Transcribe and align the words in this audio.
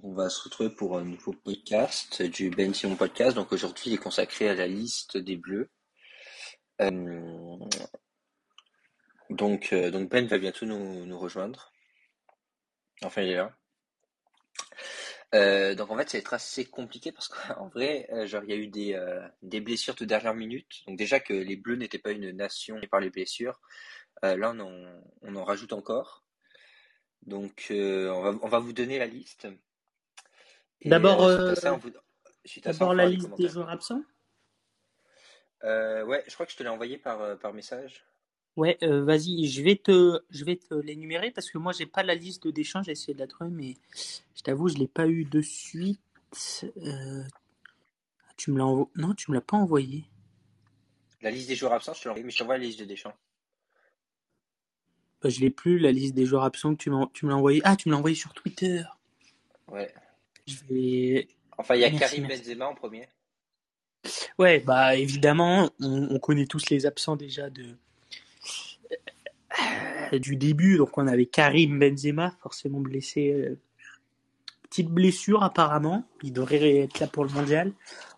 On 0.00 0.14
va 0.14 0.30
se 0.30 0.42
retrouver 0.42 0.70
pour 0.70 0.96
un 0.96 1.04
nouveau 1.04 1.32
podcast 1.32 2.22
du 2.22 2.48
Ben 2.48 2.72
Simon 2.72 2.96
Podcast. 2.96 3.36
Donc 3.36 3.52
aujourd'hui 3.52 3.90
il 3.90 3.94
est 3.94 3.98
consacré 3.98 4.48
à 4.48 4.54
la 4.54 4.66
liste 4.66 5.18
des 5.18 5.36
Bleus. 5.36 5.70
Euh, 6.80 7.58
donc, 9.28 9.72
euh, 9.74 9.90
donc 9.90 10.08
Ben 10.08 10.26
va 10.26 10.38
bientôt 10.38 10.64
nous, 10.64 11.18
rejoindre. 11.18 11.72
Enfin 13.02 13.20
il 13.20 13.32
est 13.32 13.36
là. 13.36 13.54
Euh, 15.34 15.74
donc 15.74 15.90
en 15.90 15.96
fait 15.98 16.08
ça 16.08 16.16
va 16.16 16.20
être 16.20 16.34
assez 16.34 16.64
compliqué 16.64 17.12
parce 17.12 17.28
qu'en 17.28 17.68
vrai 17.74 18.08
genre 18.26 18.44
il 18.44 18.50
y 18.50 18.54
a 18.54 18.56
eu 18.56 18.68
des, 18.68 18.98
des 19.42 19.60
blessures 19.60 19.94
de 19.94 20.06
dernière 20.06 20.34
minute. 20.34 20.84
Donc 20.86 20.96
déjà 20.96 21.20
que 21.20 21.34
les 21.34 21.56
Bleus 21.56 21.76
n'étaient 21.76 21.98
pas 21.98 22.12
une 22.12 22.30
nation 22.30 22.80
par 22.90 23.00
les 23.00 23.10
blessures. 23.10 23.60
là 24.22 24.54
on 25.22 25.34
en, 25.36 25.44
rajoute 25.44 25.74
encore. 25.74 26.24
Donc 27.26 27.66
on 27.70 28.48
va 28.48 28.58
vous 28.58 28.72
donner 28.72 28.98
la 28.98 29.06
liste. 29.06 29.48
D'abord, 30.84 31.22
euh, 31.22 31.54
d'abord 32.64 32.94
la 32.94 33.06
liste 33.06 33.34
des 33.36 33.48
joueurs 33.48 33.68
absents. 33.68 34.02
Euh, 35.64 36.04
ouais, 36.04 36.24
je 36.26 36.34
crois 36.34 36.46
que 36.46 36.52
je 36.52 36.56
te 36.56 36.62
l'ai 36.62 36.68
envoyé 36.68 36.98
par, 36.98 37.20
euh, 37.20 37.36
par 37.36 37.52
message. 37.52 38.04
Ouais, 38.56 38.76
vas-y, 38.82 39.46
je 39.48 39.62
vais 39.62 39.76
te, 39.76 40.20
je 40.28 40.44
vais 40.44 40.56
te 40.56 40.74
l'énumérer 40.74 41.30
parce 41.30 41.50
que 41.50 41.56
moi 41.56 41.72
j'ai 41.72 41.86
pas 41.86 42.02
la 42.02 42.14
liste 42.14 42.46
d'échange, 42.48 42.84
j'ai 42.84 42.92
essayé 42.92 43.14
de 43.14 43.18
la 43.18 43.26
trouver, 43.26 43.50
mais 43.50 43.76
je 44.36 44.42
t'avoue 44.42 44.68
je 44.68 44.76
l'ai 44.76 44.88
pas 44.88 45.08
eu 45.08 45.24
de 45.24 45.40
suite. 45.40 46.00
Tu 48.36 48.50
me 48.50 48.58
l'as 48.58 48.86
non, 48.96 49.14
tu 49.14 49.30
me 49.30 49.36
l'as 49.36 49.40
pas 49.40 49.56
envoyé. 49.56 50.04
La 51.22 51.30
liste 51.30 51.48
des 51.48 51.54
joueurs 51.54 51.72
absents, 51.72 51.94
je 51.94 52.02
te 52.02 52.08
l'envoie, 52.08 52.24
mais 52.24 52.30
je 52.30 52.38
t'envoie 52.38 52.58
la 52.58 52.64
liste 52.64 52.80
de 52.80 52.84
Deschamps. 52.84 53.14
Bah, 55.22 55.28
je 55.28 55.40
l'ai 55.40 55.50
plus 55.50 55.78
la 55.78 55.92
liste 55.92 56.14
des 56.14 56.26
joueurs 56.26 56.42
absents 56.42 56.74
que 56.74 56.82
tu 56.82 56.90
m'as, 56.90 57.06
tu 57.14 57.24
me 57.24 57.30
l'as 57.30 57.36
envoyé. 57.36 57.62
Ah, 57.64 57.76
tu 57.76 57.88
me 57.88 57.94
l'as 57.94 57.98
envoyé 57.98 58.16
sur 58.16 58.34
Twitter. 58.34 58.82
Ouais. 59.68 59.94
Je 60.46 60.56
vais. 60.68 61.28
Enfin, 61.58 61.74
il 61.74 61.80
y 61.80 61.84
a 61.84 61.90
Karim 61.90 62.26
Benzema 62.26 62.66
en 62.66 62.74
premier. 62.74 63.08
Ouais, 64.38 64.60
bah 64.60 64.96
évidemment, 64.96 65.70
on, 65.80 66.18
connaît 66.18 66.46
tous 66.46 66.70
les 66.70 66.86
absents 66.86 67.16
déjà 67.16 67.50
de 67.50 67.76
euh, 70.12 70.18
du 70.18 70.36
début. 70.36 70.76
Donc 70.76 70.98
on 70.98 71.06
avait 71.06 71.26
Karim 71.26 71.78
Benzema, 71.78 72.32
forcément 72.42 72.80
blessé, 72.80 73.32
euh, 73.32 73.58
petite 74.64 74.88
blessure 74.88 75.42
apparemment. 75.44 76.04
Il 76.22 76.32
devrait 76.32 76.78
être 76.78 76.98
là 76.98 77.06
pour 77.06 77.24
le 77.24 77.30
mondial. 77.30 77.72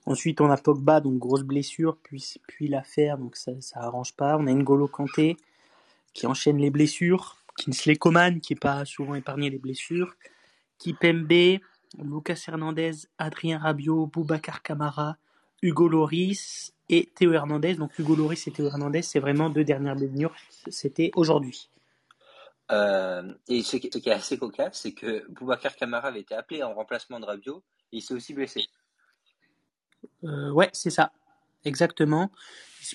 Ensuite 0.07 0.41
on 0.41 0.51
a 0.51 0.57
Pogba, 0.57 1.01
donc 1.01 1.19
grosse 1.19 1.43
blessure, 1.43 1.99
puis 2.03 2.41
puis 2.47 2.69
l'affaire, 2.69 3.19
donc 3.19 3.37
ça 3.37 3.53
ça 3.61 3.81
arrange 3.81 4.15
pas. 4.15 4.39
On 4.39 4.47
a 4.47 4.53
N'Golo 4.53 4.89
Kanté 4.89 5.37
qui 6.15 6.27
enchaîne 6.27 6.59
les 6.59 6.71
blessures. 6.71 7.37
Kinsley 7.57 7.97
Coman 7.97 8.41
qui 8.41 8.55
est 8.55 8.61
pas 8.61 8.85
souvent 8.85 9.15
épargné 9.15 9.51
les 9.51 9.59
blessures. 9.59 10.15
Kipembe, 10.79 11.61
Lucas 11.99 12.45
Hernandez, 12.49 12.93
Adrien 13.19 13.59
Rabiot, 13.59 14.07
Boubacar 14.07 14.63
Camara, 14.63 15.17
Hugo 15.63 15.89
Loris 15.89 16.75
et 16.89 17.11
Théo 17.15 17.33
Hernandez. 17.33 17.75
Donc 17.75 17.99
Hugo 17.99 18.17
Loris 18.17 18.47
et 18.47 18.51
Théo 18.51 18.67
Hernandez, 18.67 19.03
c'est 19.03 19.21
vraiment 19.21 19.51
deux 19.51 19.65
dernières 19.65 19.97
blessures. 19.97 20.35
C'était 20.69 21.11
aujourd'hui. 21.15 21.71
Euh, 22.73 23.35
et 23.49 23.63
ce 23.63 23.77
qui, 23.77 23.87
est 23.87 24.13
assez 24.13 24.39
cocasse, 24.39 24.81
c'est 24.81 24.93
que 24.93 25.27
Boubacar 25.31 25.77
Camara 25.77 26.09
avait 26.09 26.21
été 26.21 26.35
appelé 26.35 26.63
en 26.63 26.73
remplacement 26.73 27.21
de 27.21 27.27
Rabiot 27.27 27.63
et 27.93 27.99
il 27.99 28.01
s'est 28.01 28.15
aussi 28.15 28.35
blessé. 28.35 28.67
Euh, 30.25 30.51
ouais, 30.51 30.71
c'est 30.73 30.91
ça. 30.91 31.13
Exactement. 31.65 32.31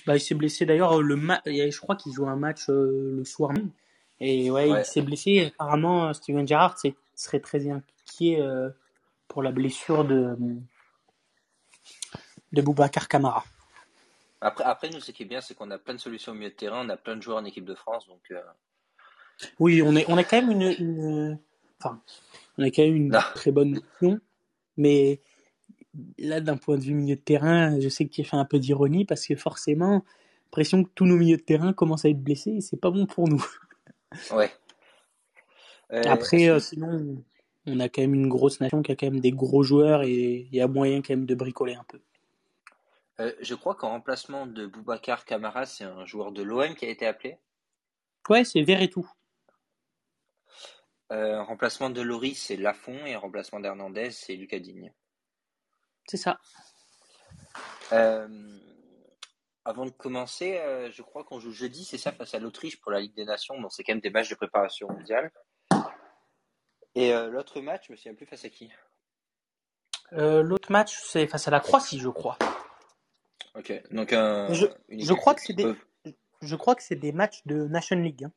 Bah, 0.05 0.15
il 0.15 0.19
s'est 0.19 0.35
blessé 0.35 0.65
d'ailleurs. 0.65 1.01
Le 1.01 1.15
je 1.15 1.79
crois 1.79 1.95
qu'il 1.95 2.13
joue 2.13 2.27
un 2.27 2.35
match 2.35 2.69
euh, 2.69 3.17
le 3.17 3.25
soir 3.25 3.53
même. 3.53 3.71
Et 4.19 4.51
ouais, 4.51 4.69
il 4.69 4.85
s'est 4.85 5.01
blessé. 5.01 5.53
Apparemment, 5.57 6.13
Steven 6.13 6.47
Gerrard 6.47 6.75
serait 7.15 7.39
très 7.39 7.69
inquiet 7.69 8.41
euh, 8.41 8.69
pour 9.29 9.41
la 9.41 9.51
blessure 9.53 10.03
de, 10.03 10.35
de 12.51 12.61
Boubacar 12.61 13.07
Camara. 13.07 13.45
Après, 14.41 14.63
après, 14.65 14.89
nous, 14.89 14.99
ce 14.99 15.11
qui 15.11 15.23
est 15.23 15.25
bien, 15.25 15.39
c'est 15.39 15.53
qu'on 15.53 15.71
a 15.71 15.77
plein 15.77 15.93
de 15.93 15.99
solutions 15.99 16.33
au 16.33 16.35
milieu 16.35 16.49
de 16.49 16.55
terrain, 16.55 16.85
on 16.85 16.89
a 16.89 16.97
plein 16.97 17.15
de 17.15 17.21
joueurs 17.21 17.37
en 17.37 17.45
équipe 17.45 17.65
de 17.65 17.75
France, 17.75 18.07
donc. 18.07 18.21
Euh, 18.31 18.41
oui, 19.59 19.81
on 19.81 19.95
est, 19.95 20.05
on 20.09 20.17
a 20.17 20.23
quand 20.25 20.41
même 20.41 20.51
une, 20.51 21.39
enfin, 21.79 22.01
on 22.57 22.63
a 22.63 22.67
quand 22.67 22.83
même 22.83 22.95
une 22.95 23.17
très 23.35 23.51
bonne 23.51 23.77
option, 23.77 24.19
mais 24.75 25.21
là, 26.17 26.41
d'un 26.41 26.57
point 26.57 26.77
de 26.77 26.83
vue 26.83 26.93
milieu 26.93 27.15
de 27.15 27.21
terrain, 27.21 27.79
je 27.79 27.87
sais 27.87 28.05
que 28.05 28.11
tu 28.11 28.23
fait 28.23 28.35
un 28.35 28.45
peu 28.45 28.59
d'ironie 28.59 29.05
parce 29.05 29.25
que 29.25 29.35
forcément, 29.35 30.03
pression 30.51 30.83
que 30.83 30.89
tous 30.95 31.05
nos 31.05 31.15
milieux 31.15 31.37
de 31.37 31.41
terrain 31.41 31.71
commencent 31.71 32.05
à 32.05 32.09
être 32.09 32.21
blessés 32.21 32.51
et 32.51 32.61
c'est 32.61 32.77
pas 32.79 32.91
bon 32.91 33.05
pour 33.05 33.29
nous. 33.29 33.45
Ouais. 34.31 34.51
Euh, 35.91 36.01
après, 36.05 36.49
euh, 36.49 36.59
sinon, 36.59 37.23
on 37.69 37.79
a 37.79 37.89
quand 37.89 38.01
même 38.01 38.15
une 38.15 38.29
grosse 38.29 38.59
nation 38.59 38.81
qui 38.81 38.91
a 38.91 38.95
quand 38.95 39.07
même 39.07 39.19
des 39.19 39.31
gros 39.31 39.63
joueurs 39.63 40.03
et 40.03 40.47
il 40.51 40.55
y 40.55 40.61
a 40.61 40.67
moyen 40.67 41.01
quand 41.01 41.11
même 41.11 41.25
de 41.25 41.35
bricoler 41.35 41.75
un 41.75 41.83
peu. 41.87 41.99
Euh, 43.19 43.33
je 43.41 43.53
crois 43.55 43.75
qu'en 43.75 43.89
remplacement 43.89 44.45
de 44.47 44.65
Boubacar 44.65 45.25
Camara, 45.25 45.65
c'est 45.65 45.83
un 45.83 46.05
joueur 46.05 46.31
de 46.31 46.41
l'OM 46.41 46.75
qui 46.75 46.85
a 46.85 46.89
été 46.89 47.05
appelé. 47.05 47.37
Ouais, 48.29 48.43
c'est 48.43 48.63
tout. 48.89 49.09
Euh, 51.11 51.37
en 51.37 51.45
remplacement 51.45 51.89
de 51.89 52.01
Loris, 52.01 52.41
c'est 52.41 52.55
Lafont 52.55 53.05
et 53.05 53.15
en 53.15 53.19
remplacement 53.19 53.59
d'Hernandez, 53.59 54.11
c'est 54.11 54.35
Lucas 54.35 54.59
Digne. 54.59 54.93
C'est 56.07 56.17
ça. 56.17 56.39
avant 59.65 59.85
de 59.85 59.91
commencer, 59.91 60.59
je 60.91 61.01
crois 61.01 61.23
qu'on 61.23 61.39
joue 61.39 61.51
jeudi, 61.51 61.83
c'est 61.83 61.97
ça, 61.97 62.11
face 62.11 62.33
à 62.33 62.39
l'Autriche 62.39 62.79
pour 62.79 62.91
la 62.91 63.01
Ligue 63.01 63.15
des 63.15 63.25
Nations. 63.25 63.59
Donc 63.59 63.73
c'est 63.73 63.83
quand 63.83 63.93
même 63.93 64.01
des 64.01 64.09
matchs 64.09 64.29
de 64.29 64.35
préparation 64.35 64.87
mondiale. 64.87 65.31
Et 66.95 67.13
euh, 67.13 67.29
l'autre 67.29 67.61
match, 67.61 67.85
je 67.87 67.91
me 67.91 67.97
souviens 67.97 68.13
plus 68.13 68.25
face 68.25 68.45
à 68.45 68.49
qui 68.49 68.71
euh, 70.13 70.41
L'autre 70.41 70.71
match, 70.71 70.97
c'est 71.03 71.27
face 71.27 71.47
à 71.47 71.51
la 71.51 71.59
Croatie, 71.59 71.99
je 71.99 72.09
crois. 72.09 72.37
Ok, 73.55 73.73
donc 73.91 74.13
un, 74.13 74.51
je, 74.53 74.65
je 74.89 75.13
crois 75.13 75.33
que 75.33 75.41
c'est 75.41 75.53
des, 75.53 75.73
je 76.41 76.55
crois 76.55 76.75
que 76.75 76.83
c'est 76.83 76.95
des 76.95 77.11
matchs 77.11 77.41
de 77.45 77.65
National 77.67 78.05
League. 78.05 78.23
Hein. 78.25 78.31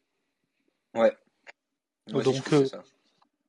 Ouais. 0.94 1.16
donc, 2.08 2.52
euh, 2.52 2.66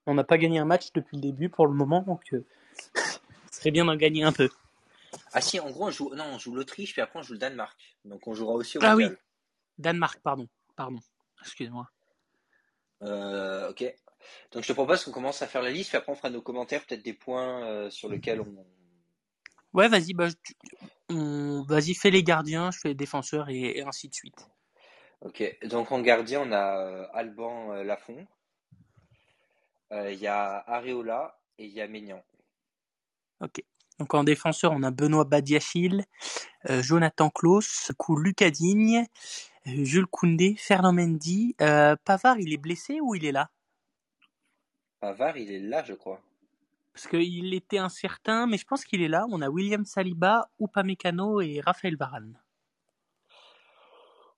on 0.06 0.14
n'a 0.14 0.24
pas 0.24 0.38
gagné 0.38 0.60
un 0.60 0.66
match 0.66 0.92
depuis 0.94 1.18
le 1.18 1.22
début 1.22 1.50
pour 1.50 1.68
le 1.68 1.74
moment, 1.74 2.02
donc 2.02 2.22
ce 2.32 2.40
serait 3.52 3.72
bien 3.72 3.86
d'en 3.86 3.96
gagner 3.96 4.24
un 4.24 4.32
peu. 4.32 4.50
Ah 5.32 5.42
si, 5.42 5.60
en 5.60 5.70
gros, 5.70 5.88
on 5.88 5.92
joue, 5.92 6.14
non, 6.16 6.26
on 6.34 6.38
joue 6.38 6.56
l'Autriche, 6.56 6.94
puis 6.94 7.02
après 7.02 7.20
on 7.20 7.24
joue 7.24 7.34
le 7.34 7.40
Danemark. 7.40 7.98
Donc 8.06 8.28
on 8.28 8.34
jouera 8.34 8.54
aussi 8.54 8.78
au 8.78 8.82
Ah 8.84 8.96
oui, 8.96 9.08
Danemark, 9.78 10.20
pardon, 10.22 10.48
pardon, 10.76 11.00
excuse-moi. 11.42 11.90
Euh, 13.04 13.70
ok. 13.70 13.94
Donc 14.52 14.64
je 14.64 14.68
te 14.68 14.74
propose 14.74 15.04
qu'on 15.04 15.12
commence 15.12 15.42
à 15.42 15.48
faire 15.48 15.62
la 15.62 15.72
liste, 15.72 15.90
puis 15.90 15.98
après 15.98 16.12
on 16.12 16.16
fera 16.16 16.30
nos 16.30 16.42
commentaires, 16.42 16.86
peut-être 16.86 17.04
des 17.04 17.14
points 17.14 17.66
euh, 17.66 17.90
sur 17.90 18.10
lesquels 18.10 18.42
on. 18.42 18.66
Ouais, 19.74 19.88
vas-y, 19.88 20.14
bah, 20.14 20.28
vas-y, 21.10 21.96
fais 21.96 22.12
les 22.12 22.24
gardiens, 22.24 22.70
je 22.70 22.80
fais 22.80 22.90
les 22.90 22.96
défenseurs 22.96 23.50
et, 23.50 23.82
ainsi 23.82 24.08
de 24.08 24.14
suite. 24.14 24.48
Ok, 25.22 25.44
donc 25.64 25.92
en 25.92 26.02
gardien, 26.02 26.42
on 26.42 26.52
a 26.52 26.80
euh, 26.80 27.08
Alban 27.14 27.74
euh, 27.74 27.84
Lafont, 27.84 28.28
il 29.92 30.16
y 30.16 30.28
a 30.28 30.64
Areola 30.68 31.40
et 31.58 31.66
il 31.66 31.72
y 31.72 31.82
a 31.82 31.88
Maignan. 31.88 32.24
Ok. 33.42 33.64
Donc 34.00 34.14
en 34.16 34.24
défenseur, 34.24 34.72
on 34.72 34.82
a 34.82 34.90
Benoît 34.90 35.24
Badiachil, 35.24 36.06
Jonathan 36.68 37.30
Klaus, 37.30 37.92
coup 37.96 38.16
Lucas 38.16 38.50
Digne, 38.50 39.06
Jules 39.66 40.08
Koundé, 40.08 40.56
Fernand 40.58 40.94
Mendy. 40.94 41.56
Pavard, 41.60 42.40
il 42.40 42.54
est 42.54 42.58
blessé 42.58 43.02
ou 43.02 43.14
il 43.14 43.24
est 43.24 43.32
là? 43.32 43.52
Pavard, 45.04 45.36
il 45.36 45.52
est 45.52 45.60
là, 45.60 45.84
je 45.84 45.92
crois. 45.92 46.22
Parce 46.94 47.08
qu'il 47.08 47.54
était 47.54 47.78
incertain, 47.78 48.48
mais 48.48 48.58
je 48.58 48.64
pense 48.64 48.86
qu'il 48.86 49.02
est 49.02 49.10
là. 49.10 49.26
On 49.32 49.42
a 49.42 49.50
William 49.50 49.84
Saliba, 49.84 50.50
Upamecano 50.62 51.42
et 51.42 51.60
Raphaël 51.60 51.98
Varane. 51.98 52.40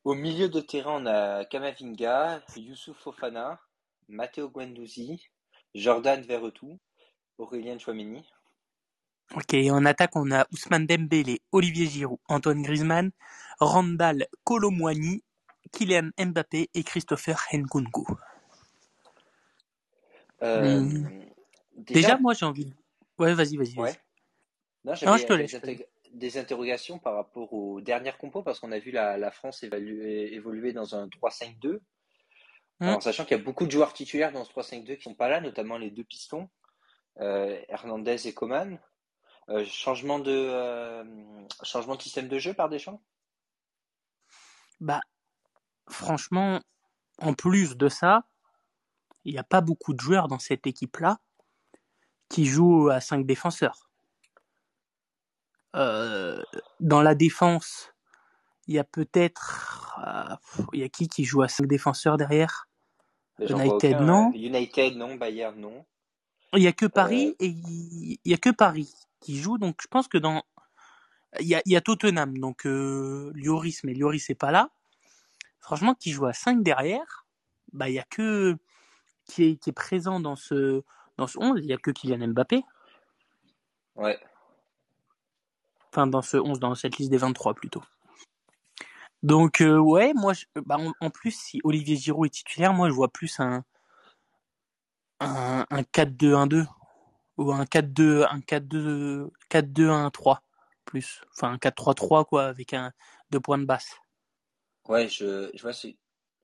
Au 0.03 0.15
milieu 0.15 0.49
de 0.49 0.59
terrain, 0.61 1.03
on 1.03 1.05
a 1.05 1.45
Kamavinga, 1.45 2.41
Youssouf 2.55 2.97
Fofana, 2.97 3.59
Matteo 4.07 4.49
Guendouzi, 4.49 5.29
Jordan 5.75 6.23
Verretou, 6.23 6.79
Aurélien 7.37 7.77
Chouameni. 7.77 8.25
Ok, 9.35 9.53
en 9.69 9.85
attaque, 9.85 10.15
on 10.15 10.31
a 10.31 10.47
Ousmane 10.51 10.87
Dembélé, 10.87 11.41
Olivier 11.51 11.85
Giroud, 11.85 12.17
Antoine 12.27 12.63
Griezmann, 12.63 13.11
Randall 13.59 14.25
Colomwani, 14.43 15.23
Kylian 15.71 16.09
Mbappé 16.17 16.71
et 16.73 16.83
Christopher 16.83 17.39
Nkunku. 17.53 18.07
Euh, 20.43 20.81
hmm. 20.81 21.25
déjà, 21.77 22.17
moi 22.17 22.33
j'ai 22.33 22.45
envie. 22.45 22.73
Ouais, 23.17 23.33
vas-y, 23.33 23.57
vas-y. 23.57 23.77
Ouais. 23.77 23.93
Non, 24.83 24.93
je 24.93 25.25
te 25.25 25.33
laisse. 25.33 25.55
Des, 26.13 26.37
interrogations 26.37 26.97
par 26.97 27.15
rapport 27.15 27.51
aux 27.51 27.81
dernières 27.81 28.17
compos 28.17 28.41
parce 28.41 28.61
qu'on 28.61 28.71
a 28.71 28.79
vu 28.79 28.91
la, 28.91 29.31
France 29.31 29.63
évoluer, 29.63 30.73
dans 30.73 30.95
un 30.95 31.07
3-5-2. 31.07 31.79
Hmm. 32.79 32.87
En 32.87 32.99
sachant 33.01 33.25
qu'il 33.25 33.37
y 33.37 33.39
a 33.39 33.43
beaucoup 33.43 33.65
de 33.65 33.71
joueurs 33.71 33.93
titulaires 33.93 34.31
dans 34.31 34.45
ce 34.45 34.51
3-5-2 34.51 34.97
qui 34.97 35.03
sont 35.03 35.15
pas 35.15 35.29
là, 35.29 35.41
notamment 35.41 35.77
les 35.77 35.91
deux 35.91 36.03
pistons, 36.03 36.49
euh, 37.19 37.59
Hernandez 37.69 38.27
et 38.27 38.33
Coman. 38.33 38.79
Euh, 39.49 39.63
changement 39.65 40.17
de 40.17 41.05
changement 41.61 41.95
de 41.95 42.01
système 42.01 42.27
de 42.27 42.39
jeu 42.39 42.53
par 42.53 42.67
Deschamps? 42.67 43.01
Bah 44.79 45.01
franchement, 45.87 46.59
en 47.19 47.33
plus 47.33 47.77
de 47.77 47.89
ça, 47.89 48.23
il 49.25 49.33
n'y 49.33 49.39
a 49.39 49.43
pas 49.43 49.61
beaucoup 49.61 49.93
de 49.93 49.99
joueurs 49.99 50.27
dans 50.27 50.39
cette 50.39 50.67
équipe-là 50.67 51.19
qui 52.29 52.45
joue 52.45 52.89
à 52.89 53.01
5 53.01 53.25
défenseurs. 53.25 53.89
Euh, 55.75 56.41
dans 56.79 57.01
la 57.01 57.15
défense, 57.15 57.91
il 58.67 58.75
y 58.75 58.79
a 58.79 58.83
peut-être. 58.83 59.99
il 60.73 60.79
y 60.79 60.83
a 60.83 60.89
qui 60.89 61.07
qui 61.07 61.25
joue 61.25 61.41
à 61.41 61.47
5 61.47 61.67
défenseurs 61.67 62.17
derrière? 62.17 62.67
United, 63.39 63.99
non. 63.99 64.31
United, 64.33 64.95
non. 64.95 65.15
Bayern, 65.15 65.59
non. 65.59 65.85
Il 66.53 66.63
y 66.63 66.67
a 66.67 66.71
que 66.71 66.85
Paris 66.85 67.35
et 67.39 67.47
il 67.47 68.19
y 68.23 68.33
a 68.33 68.37
que 68.37 68.51
Paris 68.51 68.93
qui 69.19 69.37
joue. 69.37 69.57
Donc 69.57 69.79
je 69.81 69.87
pense 69.87 70.07
que 70.07 70.17
dans 70.17 70.43
il 71.41 71.47
y 71.47 71.55
a, 71.55 71.61
y 71.65 71.75
a 71.75 71.81
Tottenham, 71.81 72.37
donc 72.37 72.65
euh, 72.65 73.33
Lloris, 73.35 73.83
mais 73.83 73.93
Lloris 73.93 74.29
n'est 74.29 74.35
pas 74.35 74.51
là. 74.51 74.69
Franchement, 75.59 75.95
qui 75.95 76.11
joue 76.11 76.27
à 76.27 76.33
5 76.33 76.63
derrière, 76.63 77.25
bah 77.73 77.89
il 77.89 77.95
y 77.95 77.99
a 77.99 78.03
que 78.03 78.57
qui 79.25 79.43
est, 79.43 79.55
qui 79.57 79.69
est 79.69 79.73
présent 79.73 80.19
dans 80.19 80.35
ce 80.35 80.83
dans 81.17 81.27
ce 81.27 81.39
11, 81.39 81.61
il 81.63 81.67
y 81.67 81.73
a 81.73 81.77
que 81.77 81.91
Kylian 81.91 82.27
Mbappé. 82.29 82.63
Ouais. 83.95 84.19
Enfin 85.91 86.07
dans 86.07 86.21
ce 86.21 86.37
11 86.37 86.59
dans 86.59 86.75
cette 86.75 86.97
liste 86.97 87.11
des 87.11 87.17
23 87.17 87.53
plutôt. 87.53 87.83
Donc 89.23 89.61
euh, 89.61 89.77
ouais, 89.77 90.13
moi 90.13 90.33
bah, 90.65 90.77
en, 90.99 91.09
plus 91.09 91.31
si 91.31 91.61
Olivier 91.63 91.95
Giroud 91.95 92.27
est 92.27 92.29
titulaire, 92.29 92.73
moi 92.73 92.89
je 92.89 92.93
vois 92.93 93.09
plus 93.09 93.39
un 93.39 93.63
un, 95.21 95.65
un 95.69 95.81
4-2-1-2 95.81 96.65
ou 97.37 97.51
un 97.53 97.63
4-2 97.63 98.27
un 98.29 98.39
4-2 98.39 99.29
4-2-1-3 99.49 100.39
plus. 100.85 101.21
Enfin, 101.33 101.51
un 101.51 101.57
4-3-3, 101.57 102.25
quoi, 102.25 102.45
avec 102.45 102.73
un 102.73 102.93
deux 103.31 103.39
points 103.41 103.57
de 103.57 103.65
basse. 103.65 103.95
Ouais, 104.87 105.09
je, 105.09 105.49
je 105.53 105.61
vois, 105.61 105.73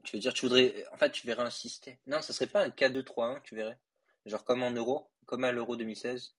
tu 0.03 0.15
veux 0.15 0.19
dire, 0.21 0.33
tu 0.33 0.45
voudrais, 0.45 0.85
en 0.91 0.97
fait, 0.97 1.11
tu 1.11 1.27
verrais 1.27 1.43
un 1.43 1.49
système. 1.49 1.95
Non, 2.07 2.21
ça 2.21 2.33
serait 2.33 2.47
pas 2.47 2.63
un 2.63 2.69
4-2-3-1, 2.69 3.41
tu 3.43 3.55
verrais. 3.55 3.77
Genre 4.25 4.43
comme 4.43 4.63
en 4.63 4.71
Euro, 4.71 5.09
comme 5.25 5.43
à 5.43 5.51
l'Euro 5.51 5.75
2016. 5.75 6.35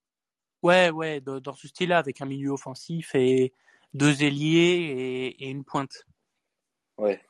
Ouais, 0.63 0.91
ouais, 0.91 1.21
dans 1.21 1.55
ce 1.55 1.67
style-là, 1.67 1.99
avec 1.99 2.21
un 2.21 2.27
milieu 2.27 2.51
offensif 2.51 3.15
et 3.15 3.53
deux 3.95 4.23
ailiers 4.23 5.35
et, 5.39 5.49
une 5.49 5.65
pointe. 5.65 6.07
Ouais. 6.99 7.21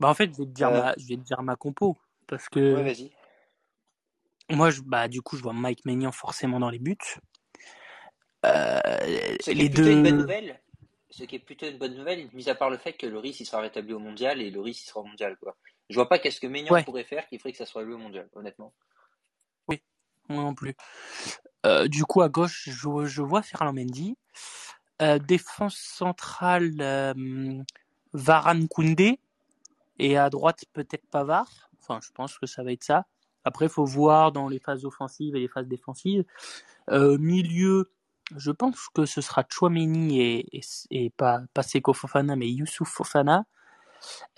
Bah, 0.00 0.08
en 0.08 0.14
fait, 0.14 0.32
je 0.32 0.38
vais 0.38 0.46
te 0.46 0.52
dire, 0.52 0.68
euh. 0.68 0.82
ma, 0.82 0.94
je 0.96 1.06
vais 1.06 1.16
te 1.16 1.22
dire 1.22 1.42
ma 1.42 1.56
compo. 1.56 1.96
Parce 2.26 2.48
que. 2.48 2.74
Ouais, 2.74 2.82
vas-y. 2.82 3.12
Moi, 4.50 4.70
je, 4.70 4.80
bah, 4.80 5.06
du 5.06 5.22
coup, 5.22 5.36
je 5.36 5.42
vois 5.42 5.52
Mike 5.52 5.84
Maignan 5.84 6.10
forcément 6.10 6.58
dans 6.58 6.70
les 6.70 6.80
buts. 6.80 6.96
Euh, 8.46 8.80
est 9.06 9.54
plutôt 9.70 9.90
une 9.90 10.02
bonne 10.02 10.16
nouvelle, 10.16 10.60
ce 11.10 11.24
qui 11.24 11.36
est 11.36 11.40
plutôt 11.40 11.66
une 11.66 11.78
bonne 11.78 11.94
nouvelle, 11.94 12.28
mis 12.32 12.48
à 12.48 12.54
part 12.54 12.70
le 12.70 12.78
fait 12.78 12.92
que 12.92 13.06
Loris 13.06 13.40
il 13.40 13.46
sera 13.46 13.60
rétabli 13.60 13.92
au 13.92 13.98
mondial 13.98 14.40
et 14.40 14.50
Loris 14.50 14.82
il 14.82 14.86
sera 14.86 15.00
au 15.00 15.04
mondial 15.04 15.36
quoi. 15.36 15.56
Je 15.88 15.96
vois 15.96 16.08
pas 16.08 16.18
qu'est-ce 16.18 16.40
que 16.40 16.46
Maignan 16.46 16.82
pourrait 16.84 17.04
faire 17.04 17.28
qui 17.28 17.38
ferait 17.38 17.50
que 17.50 17.58
ça 17.58 17.66
soit 17.66 17.82
lui 17.82 17.92
au 17.92 17.98
mondial, 17.98 18.28
honnêtement. 18.34 18.72
Oui, 19.66 19.82
moi 20.28 20.44
non 20.44 20.54
plus. 20.54 20.74
Euh, 21.66 21.88
du 21.88 22.04
coup 22.04 22.22
à 22.22 22.28
gauche, 22.28 22.68
je, 22.68 23.06
je 23.06 23.22
vois 23.22 23.42
Ferland 23.42 23.74
Mendy. 23.74 24.16
Euh, 25.02 25.18
défense 25.18 25.76
centrale, 25.76 26.76
euh, 26.80 27.62
Varane 28.12 28.68
Koundé. 28.68 29.18
Et 29.98 30.16
à 30.16 30.30
droite, 30.30 30.64
peut-être 30.72 31.06
Pavard. 31.10 31.70
Enfin, 31.80 31.98
je 32.02 32.10
pense 32.12 32.38
que 32.38 32.46
ça 32.46 32.62
va 32.62 32.72
être 32.72 32.84
ça. 32.84 33.06
Après, 33.44 33.66
il 33.66 33.70
faut 33.70 33.84
voir 33.84 34.32
dans 34.32 34.48
les 34.48 34.58
phases 34.58 34.84
offensives 34.84 35.34
et 35.34 35.40
les 35.40 35.48
phases 35.48 35.66
défensives. 35.66 36.24
milieu, 36.88 37.90
je 38.36 38.50
pense 38.50 38.88
que 38.94 39.06
ce 39.06 39.20
sera 39.20 39.44
Chouameni 39.48 40.20
et, 40.20 40.60
et, 40.90 41.10
pas, 41.10 41.40
pas 41.54 41.62
Seko 41.62 41.92
Fofana, 41.92 42.36
mais 42.36 42.50
Youssouf 42.50 42.88
Fofana. 42.88 43.44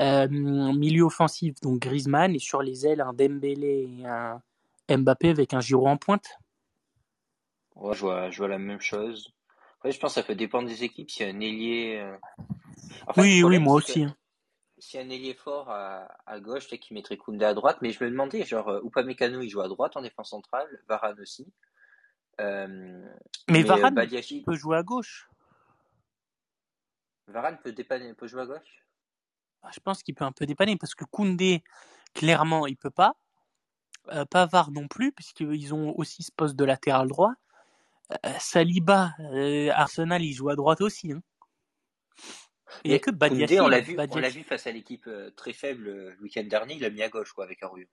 Euh, 0.00 0.29
milieu 0.29 1.05
offensif, 1.05 1.55
donc 1.61 1.79
Griezmann, 1.81 2.35
et 2.35 2.41
sur 2.41 2.62
les 2.62 2.87
ailes, 2.87 3.00
un 3.00 3.12
Dembélé 3.12 3.89
et 4.00 4.06
un 4.06 4.43
Mbappé 4.89 5.31
avec 5.31 5.55
un 5.55 5.61
Giroud 5.61 5.89
en 5.89 5.97
pointe. 5.97 6.27
Ouais, 7.77 7.94
je 7.94 8.00
vois, 8.00 8.31
je 8.31 8.39
vois 8.39 8.49
la 8.49 8.59
même 8.59 8.81
chose. 8.81 9.33
Je 9.85 9.99
pense 9.99 10.15
que 10.15 10.21
ça 10.21 10.23
peut 10.23 10.35
dépendre 10.35 10.69
des 10.69 10.85
équipes. 10.85 11.11
S'il 11.11 11.27
y 11.27 11.31
a 11.31 11.33
un 11.33 11.41
ailier. 11.41 11.99
Euh, 12.00 12.17
oui, 13.17 13.43
oui, 13.43 13.59
moi 13.59 13.75
aussi. 13.75 14.05
Hein. 14.05 14.17
S'il 14.79 15.00
y 15.00 15.03
a 15.03 15.06
un 15.06 15.11
ailier 15.11 15.35
fort 15.35 15.71
à, 15.71 16.09
à 16.27 16.41
gauche, 16.41 16.67
qu'il 16.67 16.95
mettrait 16.95 17.17
Koundé 17.17 17.45
à 17.45 17.55
droite, 17.55 17.79
mais 17.83 17.91
je 17.91 18.03
me 18.03 18.11
demandais, 18.11 18.45
genre, 18.45 18.69
euh, 18.69 18.81
Upamecano, 18.85 19.41
il 19.41 19.49
joue 19.49 19.61
à 19.61 19.69
droite 19.69 19.97
en 19.97 20.03
défense 20.03 20.31
centrale, 20.31 20.67
Varane 20.88 21.21
aussi. 21.21 21.53
Euh, 22.40 23.05
mais, 23.49 23.62
Varane 23.62 23.94
peut 24.44 24.55
jouer 24.55 24.76
à 24.76 24.82
gauche. 24.82 25.29
Varane 27.29 27.58
peut, 27.62 27.73
dépanner, 27.73 28.14
peut 28.14 28.26
jouer 28.26 28.43
à 28.43 28.46
gauche? 28.46 28.87
Ah, 29.62 29.70
Je 29.73 29.81
pense 29.81 30.02
qu'il 30.02 30.14
peut 30.14 30.25
un 30.25 30.32
peu 30.32 30.46
dépanner 30.46 30.76
parce 30.76 30.94
que 30.94 31.05
Koundé, 31.05 31.62
clairement, 32.14 32.67
il 32.67 32.76
peut 32.76 32.90
pas. 32.90 33.17
Euh, 34.08 34.25
Pavard 34.25 34.73
non 34.73 34.88
plus, 34.88 35.12
puisqu'ils 35.12 35.73
ont 35.73 35.96
aussi 35.96 36.23
ce 36.23 36.32
poste 36.32 36.56
de 36.56 36.64
latéral 36.64 37.08
droit. 37.08 37.32
Euh, 38.26 38.32
Saliba, 38.40 39.14
Arsenal, 39.73 40.23
il 40.23 40.32
joue 40.32 40.49
à 40.49 40.56
droite 40.56 40.81
aussi. 40.81 41.12
Hein. 41.12 41.23
Il 42.85 42.90
n'y 42.90 42.96
a 42.96 42.99
que 42.99 43.11
Badiachil. 43.11 43.61
On 43.61 43.69
l'a 43.69 43.81
vu, 43.81 43.94
vu, 43.94 44.43
face 44.43 44.67
à 44.67 44.73
l'équipe 44.73 45.08
très 45.37 45.52
faible 45.52 45.85
le 45.85 46.17
week-end 46.23 46.44
dernier, 46.44 46.75
il 46.75 46.85
a 46.85 46.90
mis 46.90 47.02
à 47.02 47.08
gauche 47.08 47.32
quoi, 47.32 47.44
avec 47.44 47.62
Arroyo. 47.62 47.87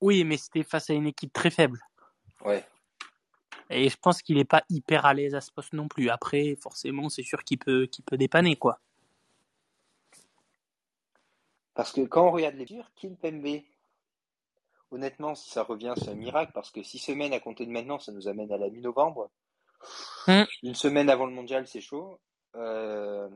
Oui, 0.00 0.24
mais 0.24 0.36
c'était 0.36 0.62
face 0.62 0.90
à 0.90 0.94
une 0.94 1.06
équipe 1.06 1.32
très 1.32 1.50
faible. 1.50 1.80
Ouais. 2.44 2.64
Et 3.70 3.88
je 3.88 3.96
pense 3.96 4.20
qu'il 4.22 4.36
n'est 4.36 4.44
pas 4.44 4.64
hyper 4.68 5.06
à 5.06 5.14
l'aise 5.14 5.34
à 5.34 5.40
ce 5.40 5.52
poste 5.52 5.72
non 5.72 5.86
plus. 5.86 6.10
Après, 6.10 6.56
forcément, 6.60 7.08
c'est 7.08 7.22
sûr 7.22 7.44
qu'il 7.44 7.58
peut, 7.58 7.86
qu'il 7.86 8.04
peut 8.04 8.16
dépanner, 8.16 8.56
quoi. 8.56 8.80
Parce 11.74 11.92
que 11.92 12.00
quand 12.00 12.26
on 12.26 12.32
regarde 12.32 12.56
les 12.56 12.64
durs, 12.64 12.90
Pembe, 13.22 13.62
honnêtement, 14.90 15.36
si 15.36 15.50
ça 15.50 15.62
revient, 15.62 15.94
c'est 15.96 16.10
un 16.10 16.14
miracle. 16.14 16.50
Parce 16.52 16.70
que 16.70 16.82
six 16.82 16.98
semaines 16.98 17.32
à 17.32 17.38
compter 17.38 17.64
de 17.64 17.70
maintenant, 17.70 18.00
ça 18.00 18.10
nous 18.10 18.26
amène 18.26 18.52
à 18.52 18.58
la 18.58 18.68
mi-novembre. 18.68 19.30
Hmm. 20.26 20.44
Une 20.64 20.74
semaine 20.74 21.08
avant 21.08 21.26
le 21.26 21.32
mondial, 21.32 21.68
c'est 21.68 21.80
chaud. 21.80 22.18
Euh, 22.56 23.28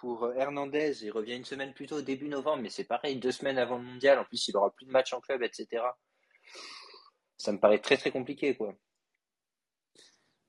pour 0.00 0.32
Hernandez, 0.32 1.04
il 1.04 1.10
revient 1.10 1.36
une 1.36 1.44
semaine 1.44 1.74
plus 1.74 1.86
tôt, 1.86 2.00
début 2.00 2.28
novembre, 2.28 2.62
mais 2.62 2.70
c'est 2.70 2.84
pareil, 2.84 3.16
deux 3.16 3.30
semaines 3.30 3.58
avant 3.58 3.76
le 3.76 3.84
mondial. 3.84 4.18
En 4.18 4.24
plus, 4.24 4.48
il 4.48 4.56
aura 4.56 4.70
plus 4.70 4.86
de 4.86 4.90
matchs 4.90 5.12
en 5.12 5.20
club, 5.20 5.42
etc 5.42 5.82
ça 7.44 7.52
me 7.52 7.58
paraît 7.58 7.78
très 7.78 7.96
très 7.96 8.10
compliqué 8.10 8.56
quoi. 8.56 8.74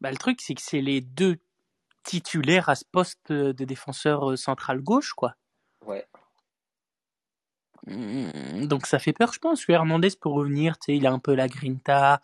Bah, 0.01 0.11
le 0.11 0.17
truc 0.17 0.41
c'est 0.41 0.55
que 0.55 0.61
c'est 0.61 0.81
les 0.81 1.01
deux 1.01 1.37
titulaires 2.03 2.69
à 2.69 2.75
ce 2.75 2.85
poste 2.85 3.31
de 3.31 3.65
défenseur 3.65 4.31
euh, 4.31 4.35
central 4.35 4.81
gauche 4.81 5.13
quoi. 5.13 5.35
Ouais. 5.85 6.07
Mmh, 7.87 8.65
donc 8.67 8.87
ça 8.87 8.97
fait 8.97 9.13
peur 9.13 9.33
je 9.33 9.39
pense 9.39 9.67
Hernandez 9.69 10.11
pour 10.19 10.33
revenir, 10.33 10.77
tu 10.79 10.85
sais, 10.85 10.97
il 10.97 11.05
a 11.05 11.11
un 11.11 11.19
peu 11.19 11.35
la 11.35 11.47
grinta, 11.47 12.21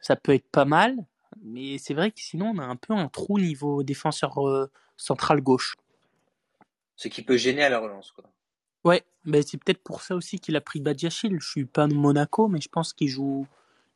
ça 0.00 0.16
peut 0.16 0.34
être 0.34 0.48
pas 0.50 0.64
mal, 0.64 0.96
mais 1.42 1.78
c'est 1.78 1.94
vrai 1.94 2.10
que 2.10 2.20
sinon 2.20 2.52
on 2.54 2.58
a 2.58 2.64
un 2.64 2.76
peu 2.76 2.94
un 2.94 3.08
trou 3.08 3.38
niveau 3.38 3.82
défenseur 3.82 4.46
euh, 4.46 4.70
central 4.96 5.40
gauche. 5.40 5.76
Ce 6.96 7.08
qui 7.08 7.22
peut 7.22 7.36
gêner 7.36 7.62
à 7.62 7.68
la 7.68 7.78
relance 7.78 8.10
quoi. 8.12 8.24
Ouais, 8.84 9.04
mais 9.24 9.42
c'est 9.42 9.58
peut-être 9.58 9.82
pour 9.82 10.00
ça 10.02 10.14
aussi 10.14 10.38
qu'il 10.38 10.54
a 10.54 10.60
pris 10.60 10.80
Badiachil. 10.80 11.40
Je 11.40 11.50
suis 11.50 11.64
pas 11.64 11.88
de 11.88 11.94
Monaco, 11.94 12.46
mais 12.46 12.60
je 12.60 12.68
pense 12.68 12.92
qu'il 12.92 13.08
joue, 13.08 13.44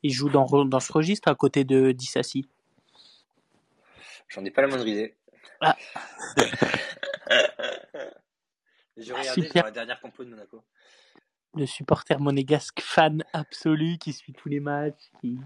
il 0.02 0.12
joue 0.12 0.28
dans, 0.28 0.64
dans 0.64 0.80
ce 0.80 0.92
registre 0.92 1.28
à 1.28 1.34
côté 1.34 1.64
de 1.64 1.92
Dissassi. 1.92 2.46
J'en 4.28 4.44
ai 4.44 4.50
pas 4.50 4.62
la 4.62 4.68
moindre 4.68 4.86
idée. 4.86 5.16
Ah. 5.60 5.76
J'ai 8.96 9.12
regardé 9.12 9.48
sur 9.48 9.64
la 9.64 9.70
dernière 9.70 10.00
compo 10.00 10.24
de 10.24 10.30
Monaco. 10.30 10.62
Le 11.54 11.66
supporter 11.66 12.20
monégasque 12.20 12.80
fan 12.80 13.24
absolu 13.32 13.98
qui 13.98 14.12
suit 14.12 14.32
tous 14.32 14.48
les 14.48 14.60
matchs. 14.60 15.10
Qui... 15.20 15.38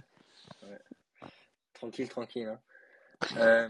Tranquille, 1.73 2.09
tranquille. 2.09 2.49
Hein. 2.49 2.61
Euh, 3.37 3.69